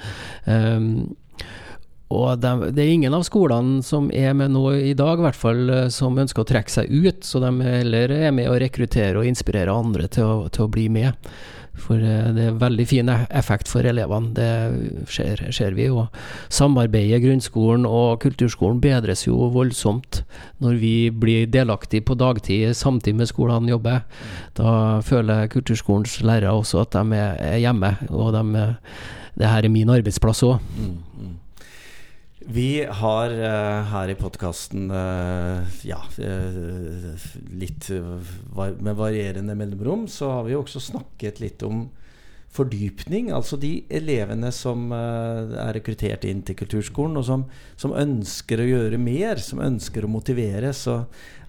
Um, 0.47 1.11
og 2.11 2.41
de, 2.43 2.71
det 2.75 2.83
er 2.83 2.91
ingen 2.97 3.15
av 3.15 3.23
skolene 3.27 3.79
som 3.85 4.09
er 4.11 4.35
med 4.37 4.51
nå 4.55 4.65
i 4.75 4.93
dag, 4.97 5.19
i 5.19 5.25
hvert 5.25 5.39
fall, 5.39 5.63
som 5.93 6.19
ønsker 6.19 6.43
å 6.43 6.49
trekke 6.51 6.73
seg 6.73 6.91
ut. 6.91 7.23
Så 7.25 7.39
de 7.43 7.51
heller 7.63 8.11
er 8.11 8.35
med 8.35 8.51
å 8.51 8.59
rekruttere 8.59 9.21
og 9.21 9.29
inspirere 9.29 9.73
andre 9.73 10.11
til 10.11 10.27
å, 10.27 10.37
til 10.51 10.67
å 10.67 10.71
bli 10.71 10.89
med. 10.91 11.31
For 11.79 12.01
eh, 12.03 12.29
det 12.35 12.47
er 12.49 12.59
veldig 12.59 12.85
fin 12.87 13.09
e-, 13.09 13.25
effekt 13.37 13.69
for 13.71 13.85
elevene, 13.87 14.33
det 14.35 15.07
ser, 15.11 15.41
ser 15.55 15.75
vi. 15.77 15.87
Og 15.89 16.11
samarbeidet 16.51 17.21
grunnskolen 17.23 17.87
og 17.87 18.21
kulturskolen 18.23 18.81
bedres 18.83 19.25
jo 19.27 19.49
voldsomt 19.55 20.21
når 20.63 20.79
vi 20.81 20.95
blir 21.23 21.49
delaktige 21.51 22.05
på 22.07 22.17
dagtid 22.19 22.75
samtidig 22.77 23.21
med 23.21 23.31
skolene 23.31 23.71
jobber. 23.73 24.03
Da 24.59 25.01
føler 25.05 25.49
kulturskolens 25.51 26.19
lærere 26.25 26.53
også 26.59 26.83
at 26.83 26.97
de 26.97 27.21
er 27.21 27.61
hjemme, 27.63 27.95
og 28.11 28.35
de, 28.35 28.65
det 29.39 29.53
her 29.53 29.65
er 29.65 29.73
min 29.73 29.91
arbeidsplass 29.91 30.43
òg. 30.47 30.59
Mm, 30.77 30.97
mm. 31.17 31.37
Vi 32.45 32.83
har 32.85 33.29
uh, 33.29 33.85
her 33.91 34.09
i 34.09 34.17
podkasten 34.17 34.89
uh, 34.89 35.61
ja, 35.85 35.99
uh, 36.17 37.25
litt 37.53 37.89
var 38.55 38.73
med 38.81 38.97
varierende 38.97 39.53
mellomrom, 39.57 40.07
så 40.09 40.31
har 40.39 40.47
vi 40.47 40.57
også 40.57 40.81
snakket 40.81 41.41
litt 41.43 41.61
om 41.67 41.85
fordypning. 42.51 43.29
Altså 43.31 43.59
de 43.61 43.85
elevene 43.93 44.49
som 44.51 44.89
er 44.91 45.71
rekruttert 45.77 46.25
inn 46.27 46.41
til 46.43 46.57
kulturskolen, 46.59 47.15
og 47.21 47.23
som, 47.29 47.45
som, 47.79 47.93
ønsker 47.95 48.59
å 48.59 48.67
gjøre 48.67 48.99
mer, 48.99 49.39
som 49.39 49.61
ønsker 49.63 50.03
å 50.03 50.11
motivere. 50.11 50.73
Så 50.75 50.97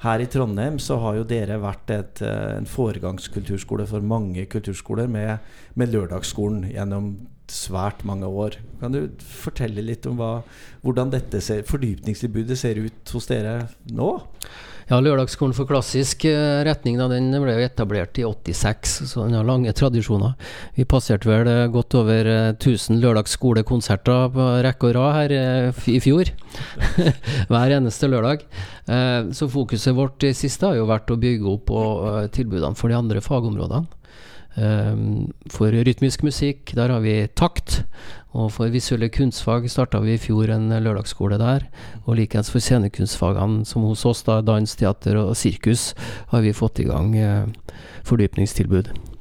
her 0.05 0.23
i 0.23 0.29
Trondheim 0.31 0.79
så 0.79 1.01
har 1.03 1.19
jo 1.19 1.27
dere 1.27 1.59
vært 1.65 1.91
et, 1.91 2.23
en 2.23 2.69
foregangskulturskole 2.71 3.89
for 3.91 4.05
mange 4.05 4.47
kulturskoler 4.53 5.11
med, 5.11 5.43
med 5.75 5.91
lørdagsskolen 5.91 6.69
gjennom 6.71 7.15
svært 7.53 8.03
mange 8.09 8.29
år. 8.29 8.59
Kan 8.81 8.95
du 8.95 9.01
fortelle 9.23 9.85
litt 9.85 10.09
om 10.09 10.19
hva, 10.21 10.35
hvordan 10.83 11.13
dette 11.13 11.43
ser, 11.45 11.65
fordypningstilbudet 11.69 12.59
ser 12.59 12.81
ut 12.83 13.15
hos 13.15 13.29
dere 13.31 13.57
nå? 13.93 14.15
Ja, 14.91 14.99
Lørdagsskolen 15.01 15.55
for 15.55 15.69
klassisk 15.69 16.25
eh, 16.29 16.63
retning 16.67 16.99
da, 16.99 17.07
den 17.09 17.31
ble 17.41 17.55
etablert 17.63 18.19
i 18.19 18.25
86, 18.27 18.97
så 19.13 19.27
den 19.29 19.37
har 19.39 19.47
lange 19.47 19.73
tradisjoner. 19.77 20.35
Vi 20.77 20.87
passerte 20.89 21.31
vel 21.31 21.49
eh, 21.49 21.69
godt 21.73 21.95
over 22.01 22.29
1000 22.29 22.97
eh, 22.97 23.01
lørdagsskolekonserter 23.05 24.33
på 24.35 24.49
rekke 24.67 24.91
og 24.91 24.97
rad 24.99 25.17
her 25.17 25.73
i 25.93 25.97
fjor. 26.03 26.33
Hver 27.53 27.77
eneste 27.79 28.11
lørdag. 28.11 28.45
Så 29.33 29.47
fokuset 29.49 29.95
vårt 29.97 30.25
i 30.27 30.33
siste 30.37 30.67
har 30.67 30.77
jo 30.77 30.89
vært 30.91 31.11
å 31.15 31.17
bygge 31.21 31.49
opp 31.49 31.71
tilbudene 32.35 32.77
for 32.77 32.91
de 32.91 32.99
andre 32.99 33.23
fagområdene. 33.25 33.87
Ehm, 34.57 35.33
for 35.51 35.73
rytmisk 35.73 36.23
musikk, 36.23 36.75
der 36.77 36.93
har 36.93 37.01
vi 37.01 37.27
takt. 37.35 37.85
Og 38.33 38.51
for 38.53 38.73
visuelle 38.73 39.11
kunstfag 39.13 39.69
starta 39.69 40.01
vi 40.01 40.17
i 40.17 40.21
fjor 40.21 40.53
en 40.55 40.71
lørdagsskole 40.73 41.39
der. 41.41 41.67
Og 42.07 42.17
likeens 42.17 42.51
for 42.53 42.65
scenekunstfagene, 42.65 43.67
som 43.69 43.85
hos 43.85 44.07
oss, 44.09 44.25
da, 44.25 44.41
dans, 44.41 44.77
teater 44.77 45.21
og 45.21 45.37
sirkus, 45.37 45.93
har 46.33 46.45
vi 46.45 46.57
fått 46.57 46.81
i 46.81 46.89
gang 46.89 47.17
eh, 47.17 47.75
fordypningstilbud. 48.09 49.12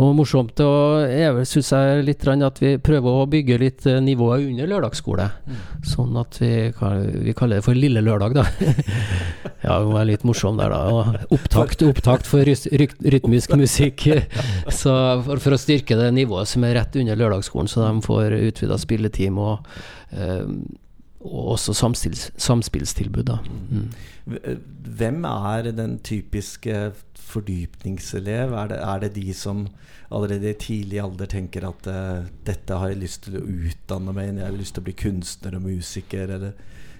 Og 0.00 0.14
morsomt 0.16 0.56
og 0.64 1.02
jeg 1.04 1.44
syns 1.50 1.68
jeg 1.74 2.04
litt 2.06 2.24
at 2.24 2.60
vi 2.62 2.70
prøver 2.80 3.16
å 3.20 3.26
bygge 3.28 3.58
litt 3.60 3.84
eh, 3.90 3.98
nivået 4.00 4.46
under 4.48 4.70
lørdagsskole. 4.70 5.26
Mm. 5.44 5.58
Sånn 5.84 6.16
at 6.16 6.38
vi, 6.40 6.52
vi, 7.26 7.34
kaller 7.36 7.60
det 7.60 7.66
for 7.66 7.76
Lille 7.76 8.00
lørdag, 8.00 8.38
da. 8.38 8.46
ja, 9.66 9.76
hun 9.84 9.98
er 10.00 10.08
litt 10.08 10.24
morsom 10.24 10.56
der, 10.56 10.72
da. 10.72 10.86
Og 10.88 11.36
opptakt, 11.36 11.84
opptakt 11.84 12.30
for 12.30 12.48
rytmisk 12.48 13.52
musikk. 13.60 14.06
Så 14.80 14.94
for, 15.26 15.36
for, 15.36 15.58
å 15.58 15.60
styrke 15.60 15.98
det 16.00 16.08
nivået 16.16 16.48
som 16.48 16.64
er 16.64 16.78
rett 16.80 16.96
under 16.96 17.20
lørdagsskolen, 17.20 17.68
så 17.68 17.84
de 17.84 18.06
får 18.06 18.38
utvida 18.38 18.80
spilleteam 18.80 19.36
og, 19.44 19.68
øh, 20.16 20.48
og 21.20 21.52
også 21.58 21.76
samspills, 21.76 22.30
samspillstilbud, 22.40 23.28
da. 23.28 23.42
Mm. 23.68 23.92
Hvem 24.24 25.24
er 25.26 25.70
den 25.74 25.96
typiske 26.04 26.92
fordypningselev? 27.18 28.52
Er 28.54 28.70
det, 28.70 28.78
er 28.78 29.02
det, 29.02 29.14
de 29.16 29.34
som 29.34 29.66
allerede 30.12 30.52
i 30.52 30.58
tidlig 30.58 31.00
alder 31.02 31.30
tenker 31.30 31.66
at 31.66 31.88
uh, 31.90 32.28
dette 32.46 32.78
har 32.78 32.92
jeg 32.92 33.00
lyst 33.02 33.26
til 33.26 33.40
å 33.40 33.46
utdanne 33.46 34.14
meg 34.14 34.34
jeg 34.36 34.46
har 34.46 34.58
lyst 34.58 34.76
til 34.76 34.84
å 34.84 34.88
bli 34.90 34.96
kunstner 35.04 35.56
og 35.58 35.66
musiker? 35.66 36.36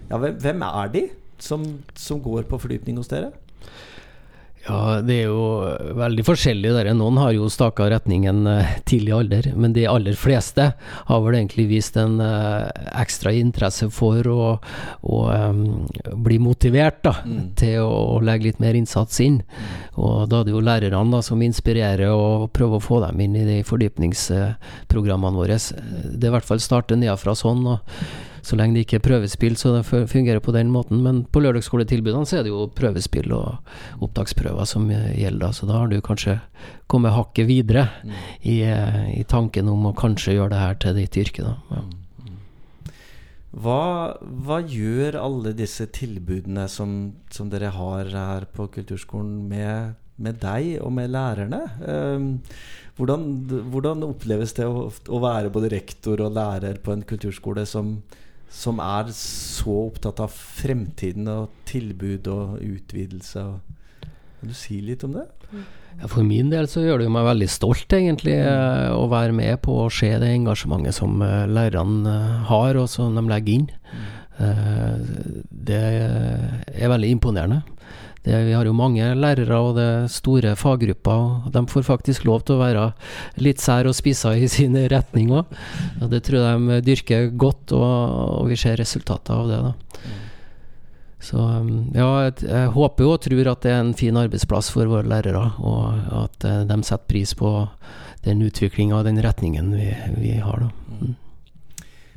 Ja, 0.08 0.18
hvem, 0.18 0.38
hvem, 0.42 0.66
er 0.66 0.92
de 0.94 1.04
som, 1.42 1.66
som 1.94 2.22
går 2.22 2.48
på 2.50 2.58
fordypning 2.62 2.98
hos 2.98 3.12
dere? 3.12 3.30
Ja, 4.62 5.01
det 5.03 5.14
er 5.25 5.31
jo 5.33 5.46
veldig 5.98 6.22
forskjellig 6.22 6.70
der. 6.77 6.90
Noen 6.94 7.16
har 7.18 7.33
jo 7.35 7.48
staka 7.51 7.88
retningen 7.90 8.44
uh, 8.46 8.77
tidlig 8.87 9.14
alder, 9.16 9.48
men 9.59 9.75
de 9.75 9.88
aller 9.90 10.14
fleste 10.18 10.68
har 11.09 11.22
vel 11.25 11.38
egentlig 11.40 11.66
vist 11.72 11.98
en 11.98 12.20
uh, 12.22 12.70
ekstra 13.01 13.33
interesse 13.35 13.90
for 13.90 14.29
å, 14.31 14.53
å 15.03 15.20
um, 15.35 15.64
bli 16.22 16.38
motivert 16.42 17.03
da, 17.03 17.16
mm. 17.27 17.42
til 17.59 17.83
å, 17.83 18.20
legge 18.22 18.53
litt 18.53 18.62
mer 18.62 18.79
innsats 18.79 19.18
inn. 19.25 19.40
Og 19.98 20.29
da 20.31 20.40
er 20.40 20.46
det 20.46 20.55
jo 20.55 20.62
lærerne 20.62 21.16
da, 21.16 21.25
som 21.27 21.42
inspirerer 21.42 22.14
og 22.14 22.53
prøver 22.55 22.79
å 22.79 22.87
få 22.87 23.03
dem 23.03 23.18
inn 23.27 23.40
i 23.42 23.48
de 23.48 23.62
fordypningsprogrammene 23.66 25.42
våre. 25.42 25.59
Det 25.59 26.22
er 26.22 26.31
i 26.31 26.37
hvert 26.38 26.46
fall 26.46 26.62
starte 26.62 26.98
nedenfra 26.98 27.35
sånn. 27.35 27.66
og 27.75 28.31
så 28.42 28.59
lenge 28.59 28.74
det 28.74 28.85
ikke 28.87 28.98
er 28.98 29.05
prøvespill, 29.05 29.55
så 29.59 29.76
det 29.76 29.85
fungerer 29.87 30.42
på 30.42 30.55
den 30.55 30.70
måten. 30.74 30.98
Men 31.05 31.22
på 31.31 31.40
lørdagsskoletilbudene 31.44 32.26
så 32.26 32.40
er 32.40 32.46
det 32.46 32.50
jo 32.50 32.66
prøvespill 32.74 33.31
og 33.37 34.02
opptaksprøver 34.02 34.66
som 34.66 34.88
gjelder. 34.90 35.55
Så 35.55 35.68
da 35.70 35.78
har 35.78 35.90
du 35.90 36.00
kanskje 36.02 36.40
kommet 36.90 37.14
hakket 37.14 37.46
videre 37.46 37.87
mm. 38.02 38.14
i, 38.42 38.57
eh, 38.66 39.02
i, 39.20 39.24
tanken 39.31 39.70
om 39.70 39.87
å 39.88 39.96
kanskje 39.96 40.35
gjøre 40.35 40.55
det 40.55 40.62
her 40.62 40.81
til 40.83 40.98
ditt 40.98 41.18
yrke. 41.22 41.46
Da. 41.46 41.55
Ja. 41.70 41.83
Mm. 41.87 41.98
Hva, 43.62 43.81
hva, 44.42 44.59
gjør 44.64 45.20
alle 45.20 45.52
disse 45.57 45.87
tilbudene 45.92 46.66
som, 46.72 47.12
som, 47.31 47.50
dere 47.52 47.70
har 47.74 48.11
her 48.11 48.46
på 48.50 48.66
kulturskolen 48.74 49.42
med, 49.50 49.98
med 50.16 50.40
deg 50.42 50.78
og 50.81 50.94
med 50.96 51.12
lærerne? 51.12 51.61
Um, 51.85 52.31
hvordan, 52.98 53.28
hvordan, 53.72 54.07
oppleves 54.09 54.57
det 54.57 54.66
å, 54.66 54.88
å, 54.90 55.22
være 55.22 55.52
både 55.52 55.70
rektor 55.76 56.24
og 56.24 56.35
lærer 56.37 56.81
på 56.83 56.96
en 56.96 57.05
kulturskole 57.07 57.64
som, 57.68 57.98
som 58.52 58.80
er 58.84 59.10
så 59.16 59.74
opptatt 59.88 60.20
av 60.22 60.32
fremtiden 60.32 61.28
og 61.32 61.52
tilbud 61.68 62.28
og 62.30 62.58
utvidelse. 62.60 63.44
Kan 64.02 64.50
du 64.50 64.56
si 64.56 64.80
litt 64.84 65.04
om 65.06 65.16
det? 65.16 65.26
Ja, 66.00 66.08
for 66.08 66.24
min 66.24 66.50
del 66.52 66.68
så 66.70 66.82
gjør 66.84 67.02
det 67.02 67.10
meg 67.12 67.26
veldig 67.28 67.48
stolt, 67.52 67.92
egentlig, 67.96 68.34
mm. 68.40 68.96
å 68.96 69.04
være 69.12 69.34
med 69.36 69.60
på 69.64 69.76
å 69.84 69.90
se 69.92 70.10
det 70.20 70.30
engasjementet 70.32 70.96
som 70.96 71.20
uh, 71.20 71.44
lærerne 71.48 72.14
uh, 72.16 72.38
har, 72.48 72.78
og 72.80 72.88
som 72.90 73.16
de 73.16 73.24
legger 73.28 73.60
inn. 73.60 73.68
Mm. 73.92 74.10
Det 75.68 75.78
er 75.78 76.90
veldig 76.90 77.10
imponerende. 77.14 77.60
Det, 78.22 78.37
vi 78.46 78.54
har 78.54 78.68
jo 78.68 78.72
mange 78.76 79.02
lærere, 79.18 79.58
og 79.58 79.74
det 79.74 79.85
er 79.85 80.11
store 80.12 80.54
faggrupper. 80.54 81.22
og 81.46 81.52
De 81.54 81.62
får 81.66 81.87
faktisk 81.88 82.26
lov 82.28 82.44
til 82.46 82.54
å 82.54 82.62
være 82.62 82.85
litt 83.42 83.62
sær 83.62 83.88
og 83.90 83.96
spissa 83.98 84.37
i 84.38 84.46
sin 84.50 84.78
retning 84.78 85.32
òg. 85.35 85.50
Det 86.12 86.22
tror 86.22 86.44
jeg 86.46 86.66
de 86.68 86.82
dyrker 86.87 87.32
godt, 87.35 87.74
og, 87.74 88.42
og 88.42 88.52
vi 88.52 88.61
ser 88.62 88.78
resultater 88.78 89.35
av 89.35 89.50
det. 89.50 89.62
da. 89.66 90.20
Så 91.22 91.38
um, 91.38 91.92
ja, 91.94 92.08
jeg, 92.26 92.70
håper 92.74 93.06
og 93.06 93.20
tror 93.22 93.50
at 93.52 93.62
det 93.62 93.70
er 93.70 93.82
en 93.85 93.94
fin 93.94 94.16
arbeidsplass 94.18 94.72
for 94.74 94.90
våre 94.90 95.06
lærere, 95.06 95.42
og 95.62 96.14
at 96.18 96.46
uh, 96.46 96.62
de 96.66 96.78
setter 96.82 97.11
pris 97.11 97.35
på 97.38 97.52
den 98.24 98.42
utviklinga 98.42 98.98
og 98.98 99.06
den 99.06 99.20
retningen 99.22 99.70
vi, 99.74 99.92
vi 100.18 100.32
har. 100.42 100.66
da. 100.66 100.96
Mm. 100.98 101.14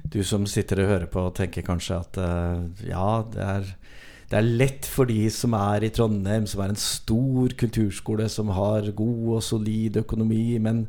Du 0.10 0.20
som 0.26 0.46
sitter 0.50 0.82
og 0.82 0.90
hører 0.90 1.10
på, 1.10 1.26
tenker 1.38 1.66
kanskje 1.66 2.00
at 2.02 2.18
uh, 2.22 2.86
ja, 2.86 3.10
det 3.30 3.46
er 3.46 3.70
det 4.26 4.38
er 4.40 4.48
lett 4.58 4.88
for 4.90 5.06
de 5.06 5.28
som 5.30 5.54
er 5.54 5.84
i 5.86 5.92
Trondheim, 5.94 6.48
som 6.50 6.64
er 6.64 6.72
en 6.74 6.80
stor 6.82 7.54
kulturskole 7.60 8.26
som 8.32 8.50
har 8.58 8.88
god 8.98 9.36
og 9.38 9.44
solid 9.46 10.00
økonomi. 10.02 10.58
Men, 10.58 10.86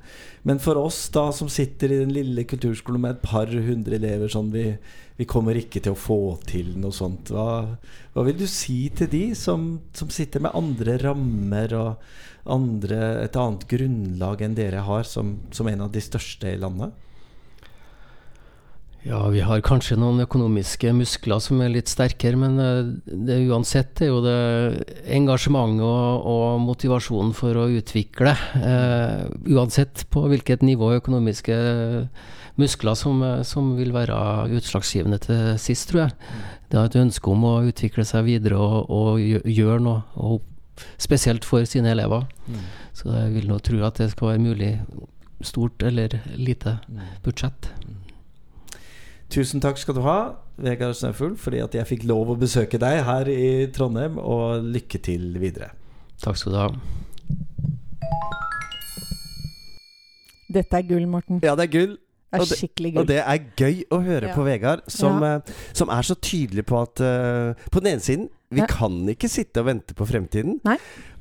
men 0.48 0.62
for 0.62 0.80
oss 0.80 1.02
da 1.12 1.26
som 1.36 1.50
sitter 1.52 1.92
i 1.92 2.00
den 2.00 2.14
lille 2.16 2.46
kulturskolen 2.48 3.04
med 3.04 3.18
et 3.18 3.26
par 3.26 3.52
hundre 3.52 3.98
elever, 4.00 4.32
sånn 4.32 4.48
vi, 4.54 4.70
vi 5.20 5.28
kommer 5.28 5.58
ikke 5.60 5.84
til 5.84 5.92
å 5.92 6.00
få 6.00 6.20
til 6.48 6.72
noe 6.80 6.96
sånt. 6.96 7.34
Hva, 7.34 7.76
hva 8.16 8.24
vil 8.24 8.40
du 8.40 8.46
si 8.48 8.86
til 8.96 9.12
de 9.12 9.26
som, 9.36 9.74
som 9.96 10.08
sitter 10.12 10.40
med 10.46 10.56
andre 10.56 10.96
rammer 11.04 11.76
og 11.76 12.08
andre, 12.56 13.02
et 13.26 13.36
annet 13.36 13.68
grunnlag 13.68 14.46
enn 14.46 14.56
dere 14.56 14.86
har, 14.86 15.04
som, 15.04 15.36
som 15.52 15.68
en 15.68 15.84
av 15.84 15.92
de 15.92 16.00
største 16.00 16.56
i 16.56 16.60
landet? 16.62 16.96
Ja, 19.06 19.20
vi 19.30 19.42
har 19.44 19.60
kanskje 19.62 19.98
noen 20.00 20.24
økonomiske 20.24 20.90
muskler 20.96 21.38
som 21.42 21.60
er 21.62 21.70
litt 21.70 21.90
sterkere, 21.90 22.38
men 22.40 22.56
eh, 22.62 22.88
det 23.06 23.36
uansett 23.46 24.00
er 24.02 24.10
jo 24.10 24.22
det 24.24 24.38
engasjementet 25.14 25.84
og, 25.86 26.26
og 26.26 26.64
motivasjonen 26.64 27.34
for 27.36 27.60
å 27.60 27.68
utvikle, 27.78 28.32
eh, 28.58 29.28
uansett 29.52 30.06
på 30.10 30.24
hvilket 30.32 30.64
nivå 30.66 30.96
økonomiske 30.96 31.58
muskler 32.56 32.98
som, 32.98 33.22
som, 33.46 33.74
vil 33.78 33.92
være 33.94 34.16
utslagsgivende 34.56 35.20
til 35.22 35.54
sist, 35.60 35.90
tror 35.90 36.06
jeg. 36.06 36.16
Det 36.72 36.80
er 36.80 36.88
et 36.88 36.98
ønske 37.04 37.30
om 37.30 37.44
å 37.46 37.56
utvikle 37.68 38.06
seg 38.08 38.26
videre 38.26 38.58
og, 38.58 38.90
og 38.90 39.20
gjøre 39.20 39.82
noe, 39.84 40.02
og 40.16 40.40
spesielt 40.98 41.46
for 41.46 41.64
sine 41.68 41.92
elever. 41.92 42.26
Mm. 42.48 42.64
Så 42.96 43.12
jeg 43.12 43.36
vil 43.36 43.46
nå 43.52 43.60
tro 43.64 43.84
at 43.86 44.00
det 44.00 44.10
skal 44.14 44.32
være 44.32 44.42
mulig, 44.48 44.72
stort 45.44 45.84
eller 45.84 46.18
lite 46.40 46.78
mm. 46.88 47.06
budsjett. 47.22 47.70
Tusen 49.32 49.60
takk 49.60 49.78
skal 49.80 49.96
du 49.96 50.04
ha, 50.06 50.18
Vegard 50.62 50.94
Snøfugl, 50.94 51.34
fordi 51.40 51.58
at 51.64 51.74
jeg 51.74 51.88
fikk 51.88 52.06
lov 52.06 52.30
å 52.30 52.38
besøke 52.38 52.78
deg 52.78 53.02
her 53.08 53.28
i 53.30 53.66
Trondheim. 53.74 54.20
Og 54.22 54.62
lykke 54.62 55.00
til 55.02 55.34
videre. 55.42 55.72
Takk 56.22 56.38
skal 56.40 56.54
du 56.54 56.60
ha. 56.60 56.68
Dette 60.52 60.78
er 60.78 60.86
gull, 60.86 61.08
Morten. 61.10 61.42
Ja, 61.42 61.56
det 61.58 61.66
er 61.66 61.72
gull. 61.74 61.96
Det 62.36 62.42
er 62.42 62.58
skikkelig 62.58 62.92
gull. 62.94 63.02
Og 63.02 63.10
det 63.10 63.18
er 63.22 63.42
gøy 63.58 63.82
å 63.90 64.00
høre 64.04 64.30
ja. 64.30 64.36
på 64.36 64.46
Vegard, 64.46 64.86
som, 64.92 65.18
ja. 65.24 65.40
uh, 65.42 65.54
som, 65.76 65.90
er 65.92 66.06
så 66.06 66.16
tydelig 66.22 66.66
på 66.68 66.78
at 66.80 67.02
uh, 67.02 67.68
På 67.72 67.82
den 67.82 67.96
ene 67.96 68.04
siden 68.04 68.28
Vi 68.50 68.60
Ja. 68.60 68.66
kan 68.66 69.06
ikke 69.08 69.28
sitte 69.28 69.58
og 69.60 69.66
vente 69.66 69.94
på 69.94 70.06
fremtiden. 70.06 70.60
Nei. 70.64 70.76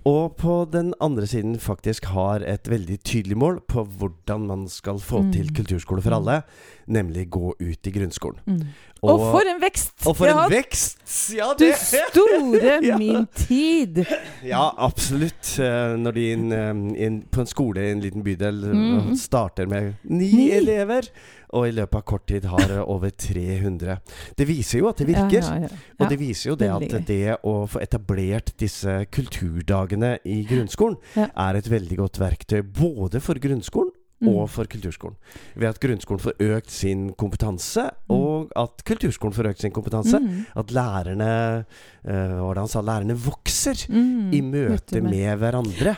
Og 0.06 0.36
på 0.38 0.70
den 0.70 0.94
andre 1.02 1.26
siden 1.26 1.56
faktisk 1.58 2.06
har 2.06 2.44
et 2.46 2.64
veldig 2.70 3.00
tydelig 3.04 3.36
mål 3.36 3.60
på 3.68 3.84
hvordan 3.88 4.46
man 4.46 4.68
skal 4.70 5.00
få 5.02 5.24
Mm. 5.24 5.32
til 5.34 5.50
kulturskole 5.50 6.00
for 6.04 6.12
alle, 6.14 6.44
nemlig 6.88 7.28
gå 7.32 7.54
ut 7.60 7.88
i 7.88 7.92
grunnskolen. 7.92 8.38
Mm. 8.46 8.62
Og, 9.02 9.20
for 9.20 9.42
en 9.50 9.60
vekst! 9.62 10.06
og 10.08 10.16
for 10.16 10.28
en 10.28 10.34
har 10.38 10.50
vekst! 10.50 11.34
Ja, 11.36 11.54
Du 11.58 11.66
store 11.74 12.80
Ja. 12.86 12.98
min 13.00 13.26
tid! 13.34 14.06
Ja, 14.46 14.70
absolutt. 14.78 15.58
Eh, 15.60 15.96
Når 15.98 16.12
de 16.14 16.32
inn, 16.34 16.52
eh, 16.52 17.04
inn 17.06 17.24
på 17.32 17.40
en 17.42 17.48
skole 17.48 17.78
i 17.82 17.92
en 17.92 18.02
liten 18.02 18.24
bydel 18.24 18.64
eh, 18.64 18.76
Mhm. 18.76 19.16
starter 19.18 19.66
med 19.68 19.96
ni, 20.04 20.32
Ni. 20.32 20.52
elever, 20.52 21.10
og 21.54 21.68
i 21.68 21.72
løpet 21.72 21.96
av 21.96 22.04
kort 22.04 22.26
tid 22.28 22.46
har 22.46 22.72
eh, 22.72 22.84
over 22.88 23.10
300. 23.10 23.98
Det 24.38 24.48
viser 24.48 24.80
jo 24.80 24.88
at 24.90 24.98
det 24.98 25.08
virker. 25.08 25.42
Ja, 25.42 25.58
ja, 25.66 25.68
ja. 25.70 25.84
Og 26.00 26.10
det 26.10 26.20
viser 26.20 26.50
jo 26.52 26.56
det 26.56 26.70
at 26.72 26.96
det 27.08 27.38
å 27.44 27.54
få 27.70 27.82
etablert 27.84 28.54
disse 28.58 29.06
kulturdagene 29.12 30.18
i 30.26 30.42
grunnskolen 30.50 30.98
er 31.28 31.56
et 31.60 31.70
veldig 31.72 31.98
godt 32.04 32.20
verktøy 32.22 32.62
både 32.64 33.22
for 33.24 33.36
grunnskolen 33.42 33.94
Mm. 34.24 34.30
og 34.32 34.46
for 34.50 34.64
kulturskolen. 34.64 35.18
Ved 35.60 35.68
at 35.68 35.80
grunnskolen 35.84 36.22
får 36.24 36.38
økt 36.40 36.70
sin 36.72 37.10
kompetanse, 37.20 37.84
Mm. 38.08 38.16
og 38.16 38.52
at 38.56 38.80
kulturskolen 38.88 39.34
får 39.36 39.50
økt 39.50 39.60
sin 39.66 39.72
kompetanse. 39.76 40.18
Mm. 40.24 40.46
At 40.56 40.72
lærerne 40.72 41.66
øh, 42.08 42.32
Hva 42.32 42.46
var 42.48 42.54
det 42.56 42.62
han 42.64 42.68
sa? 42.72 42.82
Lærerne 42.82 43.18
vokser 43.20 43.76
Mm. 43.92 44.32
i 44.34 44.40
møte 44.42 45.02
med 45.04 45.36
hverandre. 45.38 45.98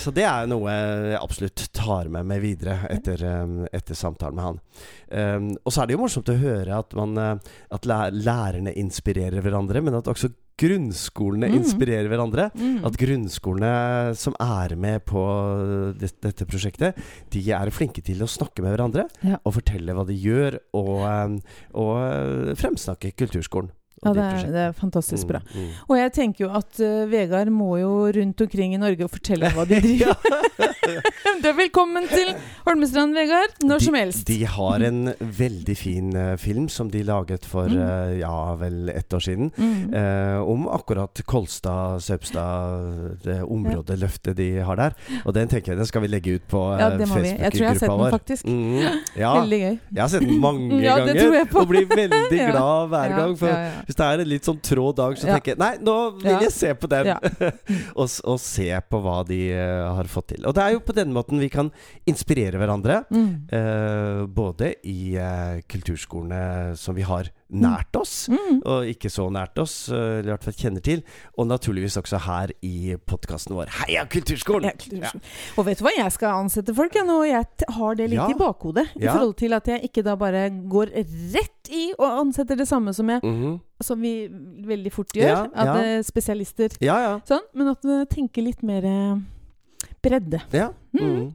Så 0.00 0.12
det 0.14 0.24
er 0.28 0.46
noe 0.48 0.72
jeg 0.72 1.16
absolutt 1.20 1.62
tar 1.76 2.08
med 2.12 2.28
meg 2.28 2.42
videre 2.44 2.76
etter, 2.92 3.22
etter 3.72 3.96
samtalen 3.98 4.36
med 4.36 4.46
han. 4.46 4.60
Um, 5.10 5.48
og 5.64 5.72
så 5.74 5.82
er 5.82 5.88
det 5.90 5.96
jo 5.96 6.02
morsomt 6.04 6.28
å 6.32 6.36
høre 6.40 6.76
at, 6.80 6.94
man, 6.96 7.16
uh, 7.18 7.56
at 7.74 7.88
lærerne 7.88 8.74
inspirerer 8.80 9.42
hverandre, 9.44 9.82
men 9.84 9.96
at 9.98 10.08
også 10.12 10.30
grunnskolene 10.60 11.48
Mm. 11.48 11.54
inspirerer 11.56 12.08
hverandre. 12.12 12.50
Mm. 12.52 12.82
At 12.84 12.96
grunnskolene 13.00 14.12
som 14.20 14.34
er 14.44 14.74
med 14.76 15.06
på 15.08 15.22
det, 15.96 16.10
dette 16.20 16.44
prosjektet, 16.44 17.00
de 17.32 17.40
er 17.56 17.72
flinke 17.72 18.04
til 18.04 18.20
å 18.20 18.28
snakke 18.28 18.60
med 18.60 18.76
hverandre 18.76 19.06
Ja. 19.24 19.38
og 19.40 19.54
fortelle 19.56 19.96
hva 19.96 20.04
de 20.06 20.18
gjør, 20.20 20.58
og, 20.76 21.40
og 21.72 21.94
uh, 21.96 22.52
fremsnakke 22.60 23.14
kulturskolen. 23.16 23.72
Ja, 24.00 24.12
det 24.16 24.22
er, 24.24 24.44
det 24.48 24.60
er 24.64 24.72
fantastisk 24.72 25.26
bra. 25.28 25.42
Mm, 25.52 25.60
mm. 25.60 25.72
Og 25.92 25.96
jeg 25.98 26.12
tenker 26.16 26.44
jo 26.46 26.50
at 26.56 26.78
uh, 26.80 27.02
Vegard 27.10 27.50
må 27.52 27.74
jo 27.82 27.90
rundt 28.16 28.40
omkring 28.40 28.72
i 28.72 28.78
Norge 28.80 29.04
og 29.04 29.10
fortelle 29.12 29.50
hva 29.52 29.66
de 29.68 29.76
driver 29.84 30.16
Du 31.40 31.46
er 31.48 31.54
velkommen 31.56 32.06
til 32.10 32.30
Holmestrand, 32.66 33.14
Vegard. 33.16 33.52
Når 33.64 33.78
de, 33.78 33.84
som 33.84 33.94
helst. 33.96 34.24
De 34.28 34.38
har 34.48 34.82
en 34.88 35.12
veldig 35.20 35.76
fin 35.78 36.08
uh, 36.16 36.32
film 36.40 36.66
som 36.72 36.88
de 36.92 37.02
laget 37.06 37.44
for 37.48 37.68
Mm. 37.70 37.76
eh, 37.84 38.14
ja 38.22 38.54
vel 38.58 38.88
ett 38.90 39.12
år 39.14 39.20
siden. 39.22 39.50
Mm. 39.56 39.92
om 40.48 40.64
akkurat 40.68 41.20
Kolstad-Saupstad, 41.28 43.20
det 43.24 43.36
områdeløftet 43.44 44.36
de 44.36 44.48
har 44.64 44.76
der. 44.80 44.96
Og 45.24 45.34
den 45.36 45.48
tenker 45.48 45.72
jeg 45.72 45.78
den 45.78 45.86
skal 45.88 46.02
vi 46.02 46.08
legge 46.10 46.34
ut 46.38 46.46
på 46.50 46.62
Ja, 46.80 46.88
det 46.96 47.06
må. 47.08 47.20
Jeg 47.20 47.52
tror 47.52 47.60
jeg 47.60 47.68
har 47.68 47.78
sett 47.78 47.86
Facebook-gruppa 47.86 47.90
den, 47.90 48.00
vår. 48.00 48.10
faktisk. 48.10 48.46
Mm, 48.46 48.80
ja, 49.20 49.32
Veldig 49.40 49.60
gøy. 49.60 49.78
jeg 49.94 50.02
har 50.02 50.08
sett 50.12 50.26
den 50.26 50.40
mange 50.42 50.80
Ja, 50.88 50.96
ganger 50.98 51.56
og 51.60 51.68
blir 51.70 51.86
veldig 51.90 52.40
glad 52.50 52.88
hver 52.94 53.16
gang. 53.16 53.36
For. 53.38 53.89
Hvis 53.90 53.98
det 53.98 54.06
er 54.06 54.20
en 54.22 54.30
litt 54.30 54.46
sånn 54.46 54.60
trå 54.62 54.90
dag, 54.94 55.16
så 55.18 55.26
tenker 55.26 55.56
jeg 55.56 55.58
nei, 55.58 55.72
nå 55.82 55.96
vil 56.20 56.44
jeg 56.46 56.52
se 56.54 56.68
på 56.78 56.86
den. 56.90 57.10
Og, 58.00 58.06
og 58.06 58.36
se 58.38 58.68
på 58.86 59.00
hva 59.02 59.16
de 59.26 59.38
uh, 59.50 59.90
har 59.96 60.08
fått 60.10 60.30
til. 60.32 60.44
Og 60.46 60.54
det 60.54 60.62
er 60.62 60.76
jo 60.76 60.82
på 60.84 60.94
den 60.94 61.10
måten 61.14 61.40
vi 61.42 61.48
kan 61.52 61.72
inspirere 62.08 62.60
hverandre. 62.60 63.00
Mm. 63.10 63.32
Uh, 63.50 64.22
både 64.30 64.72
i 64.86 65.16
uh, 65.18 65.58
kulturskolene 65.70 66.78
som 66.78 66.94
vi 66.96 67.04
har 67.06 67.32
nært 67.52 67.96
oss, 67.96 68.28
Mm. 68.28 68.62
og 68.64 68.84
ikke 68.86 69.10
så 69.10 69.28
nært 69.30 69.58
oss, 69.58 69.88
eh, 69.88 69.94
eller 70.20 70.28
i 70.28 70.36
hvert 70.36 70.44
fall 70.44 70.54
kjenner 70.54 70.82
til, 70.82 71.02
og 71.38 71.46
naturligvis 71.48 71.96
også 71.96 72.18
her 72.20 72.50
i 72.62 72.94
podkasten 73.06 73.54
vår. 73.56 73.66
Heia 73.86 74.04
Kulturskolen! 74.06 74.64
Ja, 74.64 74.70
kulturskolen. 74.72 75.22
Og 75.58 75.64
vet 75.66 75.78
du 75.78 75.84
hva, 75.84 75.90
jeg 75.96 76.12
skal 76.12 76.34
ansette 76.44 76.74
folk 76.74 76.94
jeg 76.94 77.04
nå, 77.06 77.18
og 77.22 77.26
jeg 77.26 77.46
har 77.76 77.94
det 77.94 78.10
litt 78.10 78.18
Ja. 78.20 78.28
i 78.28 78.34
bakhodet. 78.34 78.86
I 78.96 79.04
Ja. 79.04 79.12
forhold 79.14 79.36
til 79.36 79.52
at 79.52 79.66
jeg 79.66 79.82
ikke 79.90 80.02
da 80.04 80.14
bare 80.16 80.50
går 80.50 80.92
rett 81.34 81.70
i 81.70 81.92
og 81.98 82.26
ansetter 82.26 82.56
det 82.56 82.66
samme 82.68 82.94
som 82.94 83.08
jeg 83.08 83.20
Mhm. 83.22 83.60
Som 83.82 84.00
vi 84.02 84.28
veldig 84.28 84.92
fort 84.92 85.08
gjør. 85.14 85.22
Ja, 85.22 85.42
at 85.54 85.66
ja. 85.66 85.74
eh, 85.82 86.02
spesialister 86.02 86.68
Ja, 86.80 86.98
ja. 87.00 87.20
Sånn. 87.20 87.40
Men 87.54 87.68
at 87.68 87.78
vi 87.82 88.04
tenker 88.06 88.42
litt 88.44 88.62
mer 88.62 88.84
eh, 88.84 89.16
bredde. 90.02 90.42
ja. 90.52 90.70
Mhm. 90.94 91.34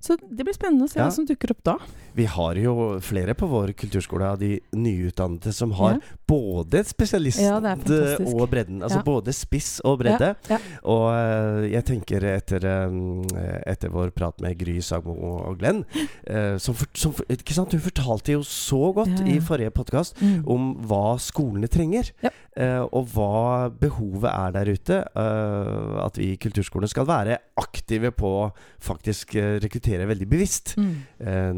Så 0.00 0.16
det 0.20 0.44
blir 0.46 0.54
spennende 0.54 0.84
å 0.86 0.88
se 0.90 0.98
Ja. 1.00 1.06
hva 1.08 1.12
som 1.12 1.26
dukker 1.26 1.50
opp 1.50 1.62
da. 1.64 1.76
Vi 2.14 2.24
har 2.24 2.54
jo 2.54 2.98
flere 3.00 3.34
på 3.34 3.46
vår 3.48 3.72
kulturskole 3.78 4.24
av 4.26 4.38
de 4.38 4.60
nyutdannede 4.74 5.52
som 5.54 5.70
har 5.72 5.92
Ja. 5.94 6.00
både 6.26 6.84
spesialist 6.84 7.40
Ja, 7.40 7.56
og 7.58 8.50
bredden. 8.50 8.82
Altså 8.82 8.98
Ja. 8.98 9.02
både 9.02 9.32
spiss 9.32 9.80
og 9.84 10.00
bredde. 10.00 10.34
Ja, 10.48 10.56
ja. 10.56 10.58
Og 10.84 11.12
eh, 11.14 11.70
jeg 11.72 11.84
tenker 11.84 12.20
etter, 12.24 12.64
eh, 12.64 13.62
etter 13.66 13.88
vår 13.90 14.10
prat 14.10 14.40
med 14.40 14.58
Gry 14.58 14.80
Sagmo 14.80 15.14
og 15.48 15.58
Glenn 15.58 15.84
eh, 16.26 16.58
som, 16.58 16.74
som? 16.94 17.12
Hun 17.14 17.80
fortalte 17.80 18.32
jo 18.32 18.40
så 18.42 18.92
godt 18.94 19.18
Ja, 19.20 19.24
ja. 19.26 19.36
i 19.36 19.40
forrige 19.40 19.70
podkast 19.70 20.14
Mm. 20.20 20.44
om 20.48 20.74
hva 20.86 21.18
skolene 21.18 21.68
trenger. 21.68 22.10
Eh, 22.58 22.80
og 22.90 23.06
hva 23.14 23.68
behovet 23.70 24.26
er 24.32 24.50
der 24.56 24.70
ute. 24.74 24.96
eh, 25.14 26.04
at 26.04 26.18
vi 26.18 26.32
i 26.32 26.38
kulturskolene 26.42 26.90
skal 26.90 27.06
være 27.06 27.36
aktive 27.60 28.10
på 28.10 28.26
å 28.40 28.46
faktisk 28.82 29.36
eh, 29.38 29.58
rekruttere 29.62 30.08
veldig 30.10 30.28
bevisst 30.28 30.74
Mm. 30.78 30.94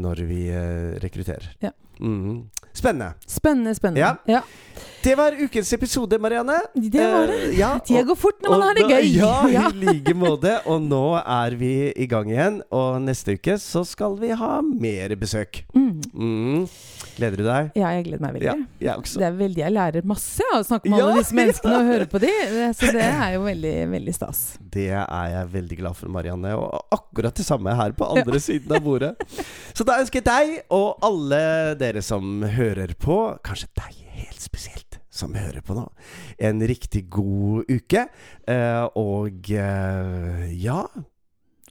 når 0.01 0.21
vi 0.27 0.41
rekrutterer. 1.01 1.51
Ja. 1.61 1.71
Mm. 1.99 2.49
Spennende. 2.73 3.13
Spennende, 3.27 3.73
spennende. 3.75 3.99
Ja. 4.01 4.15
ja. 4.27 4.41
Det 5.03 5.15
var 5.17 5.33
ukens 5.33 5.73
episode, 5.73 6.17
Marianne. 6.21 6.59
Det 6.75 7.01
var 7.13 7.27
det. 7.27 7.37
Uh, 7.49 7.55
ja, 7.57 7.71
Tida 7.81 8.03
går 8.05 8.17
fort 8.21 8.43
når 8.45 8.51
man 8.53 8.61
har 8.67 8.77
det 8.77 8.83
gøy. 8.85 9.07
Ja, 9.17 9.33
Ja. 9.49 9.63
i 9.73 9.79
like 9.87 10.13
måte. 10.13 10.51
Og 10.69 10.83
nå 10.85 10.99
er 11.17 11.55
vi 11.57 11.71
i 11.97 12.05
gang 12.09 12.29
igjen. 12.29 12.59
Og 12.69 12.99
neste 13.01 13.33
uke 13.33 13.55
så 13.61 13.81
skal 13.87 14.13
vi 14.21 14.29
ha 14.37 14.59
mer 14.61 15.15
besøk. 15.17 15.63
Mm. 15.73 16.03
Mm. 16.13 16.67
Gleder 17.17 17.41
du 17.41 17.43
deg? 17.47 17.71
ja, 17.81 17.89
jeg 17.97 18.05
gleder 18.07 18.21
meg 18.23 18.35
veldig. 18.37 18.45
Ja, 18.51 18.53
jeg 18.85 19.01
også. 19.01 19.19
Det 19.21 19.25
er 19.27 19.33
veldig, 19.39 19.61
Jeg 19.63 19.75
lærer 19.75 20.05
masse 20.07 20.45
av 20.51 20.59
å 20.61 20.67
snakke 20.69 20.89
med 20.93 21.01
alle 21.03 21.17
disse 21.17 21.35
menneskene 21.41 21.79
og 21.81 21.89
høre 21.89 22.07
på 22.13 22.21
de, 22.23 22.31
så 22.77 22.91
det 22.95 23.03
er 23.07 23.33
jo 23.35 23.41
veldig, 23.45 23.73
veldig 23.95 24.15
stas. 24.15 24.43
Det 24.71 24.85
er 24.93 25.27
jeg 25.33 25.49
veldig 25.57 25.79
glad 25.81 25.97
for, 25.97 26.13
Marianne. 26.13 26.53
Og 26.61 26.95
akkurat 26.95 27.35
det 27.41 27.45
samme 27.47 27.73
her 27.77 27.97
på 27.97 28.07
andre 28.13 28.39
siden 28.41 28.77
av 28.77 28.85
bordet. 28.85 29.11
Så 29.77 29.85
da 29.87 29.97
ønsker 30.01 30.21
jeg 30.21 30.27
deg 30.29 30.55
og 30.75 31.01
alle 31.03 31.41
dere 31.79 32.01
som 32.05 32.41
hører 32.43 32.93
på, 33.01 33.17
kanskje 33.45 33.69
deg 33.81 33.97
helt 34.21 34.41
spesielt, 34.43 34.90
som 35.21 35.33
hører 35.37 35.61
på 35.65 35.77
nå, 35.77 35.85
en 36.41 36.61
riktig 36.67 37.05
god 37.13 37.69
uke. 37.71 38.07
Eh, 38.49 38.83
og 38.99 39.51
eh, 39.53 40.47
ja 40.65 40.81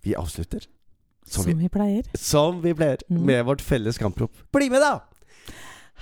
Vi 0.04 0.14
avslutter 0.16 0.64
som 1.26 1.44
vi, 1.44 1.52
Som 1.52 1.60
vi 1.60 1.68
pleier. 1.68 2.06
som 2.16 2.62
vi 2.64 2.72
pleier, 2.74 3.02
Mm. 3.10 3.24
med 3.26 3.44
vårt 3.46 3.60
felles 3.62 3.98
kamprop. 4.00 4.32
Bli 4.54 4.70
med, 4.72 4.80
da! 4.80 5.00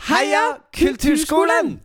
Heia 0.09 0.59
Kulturskolen! 0.73 1.81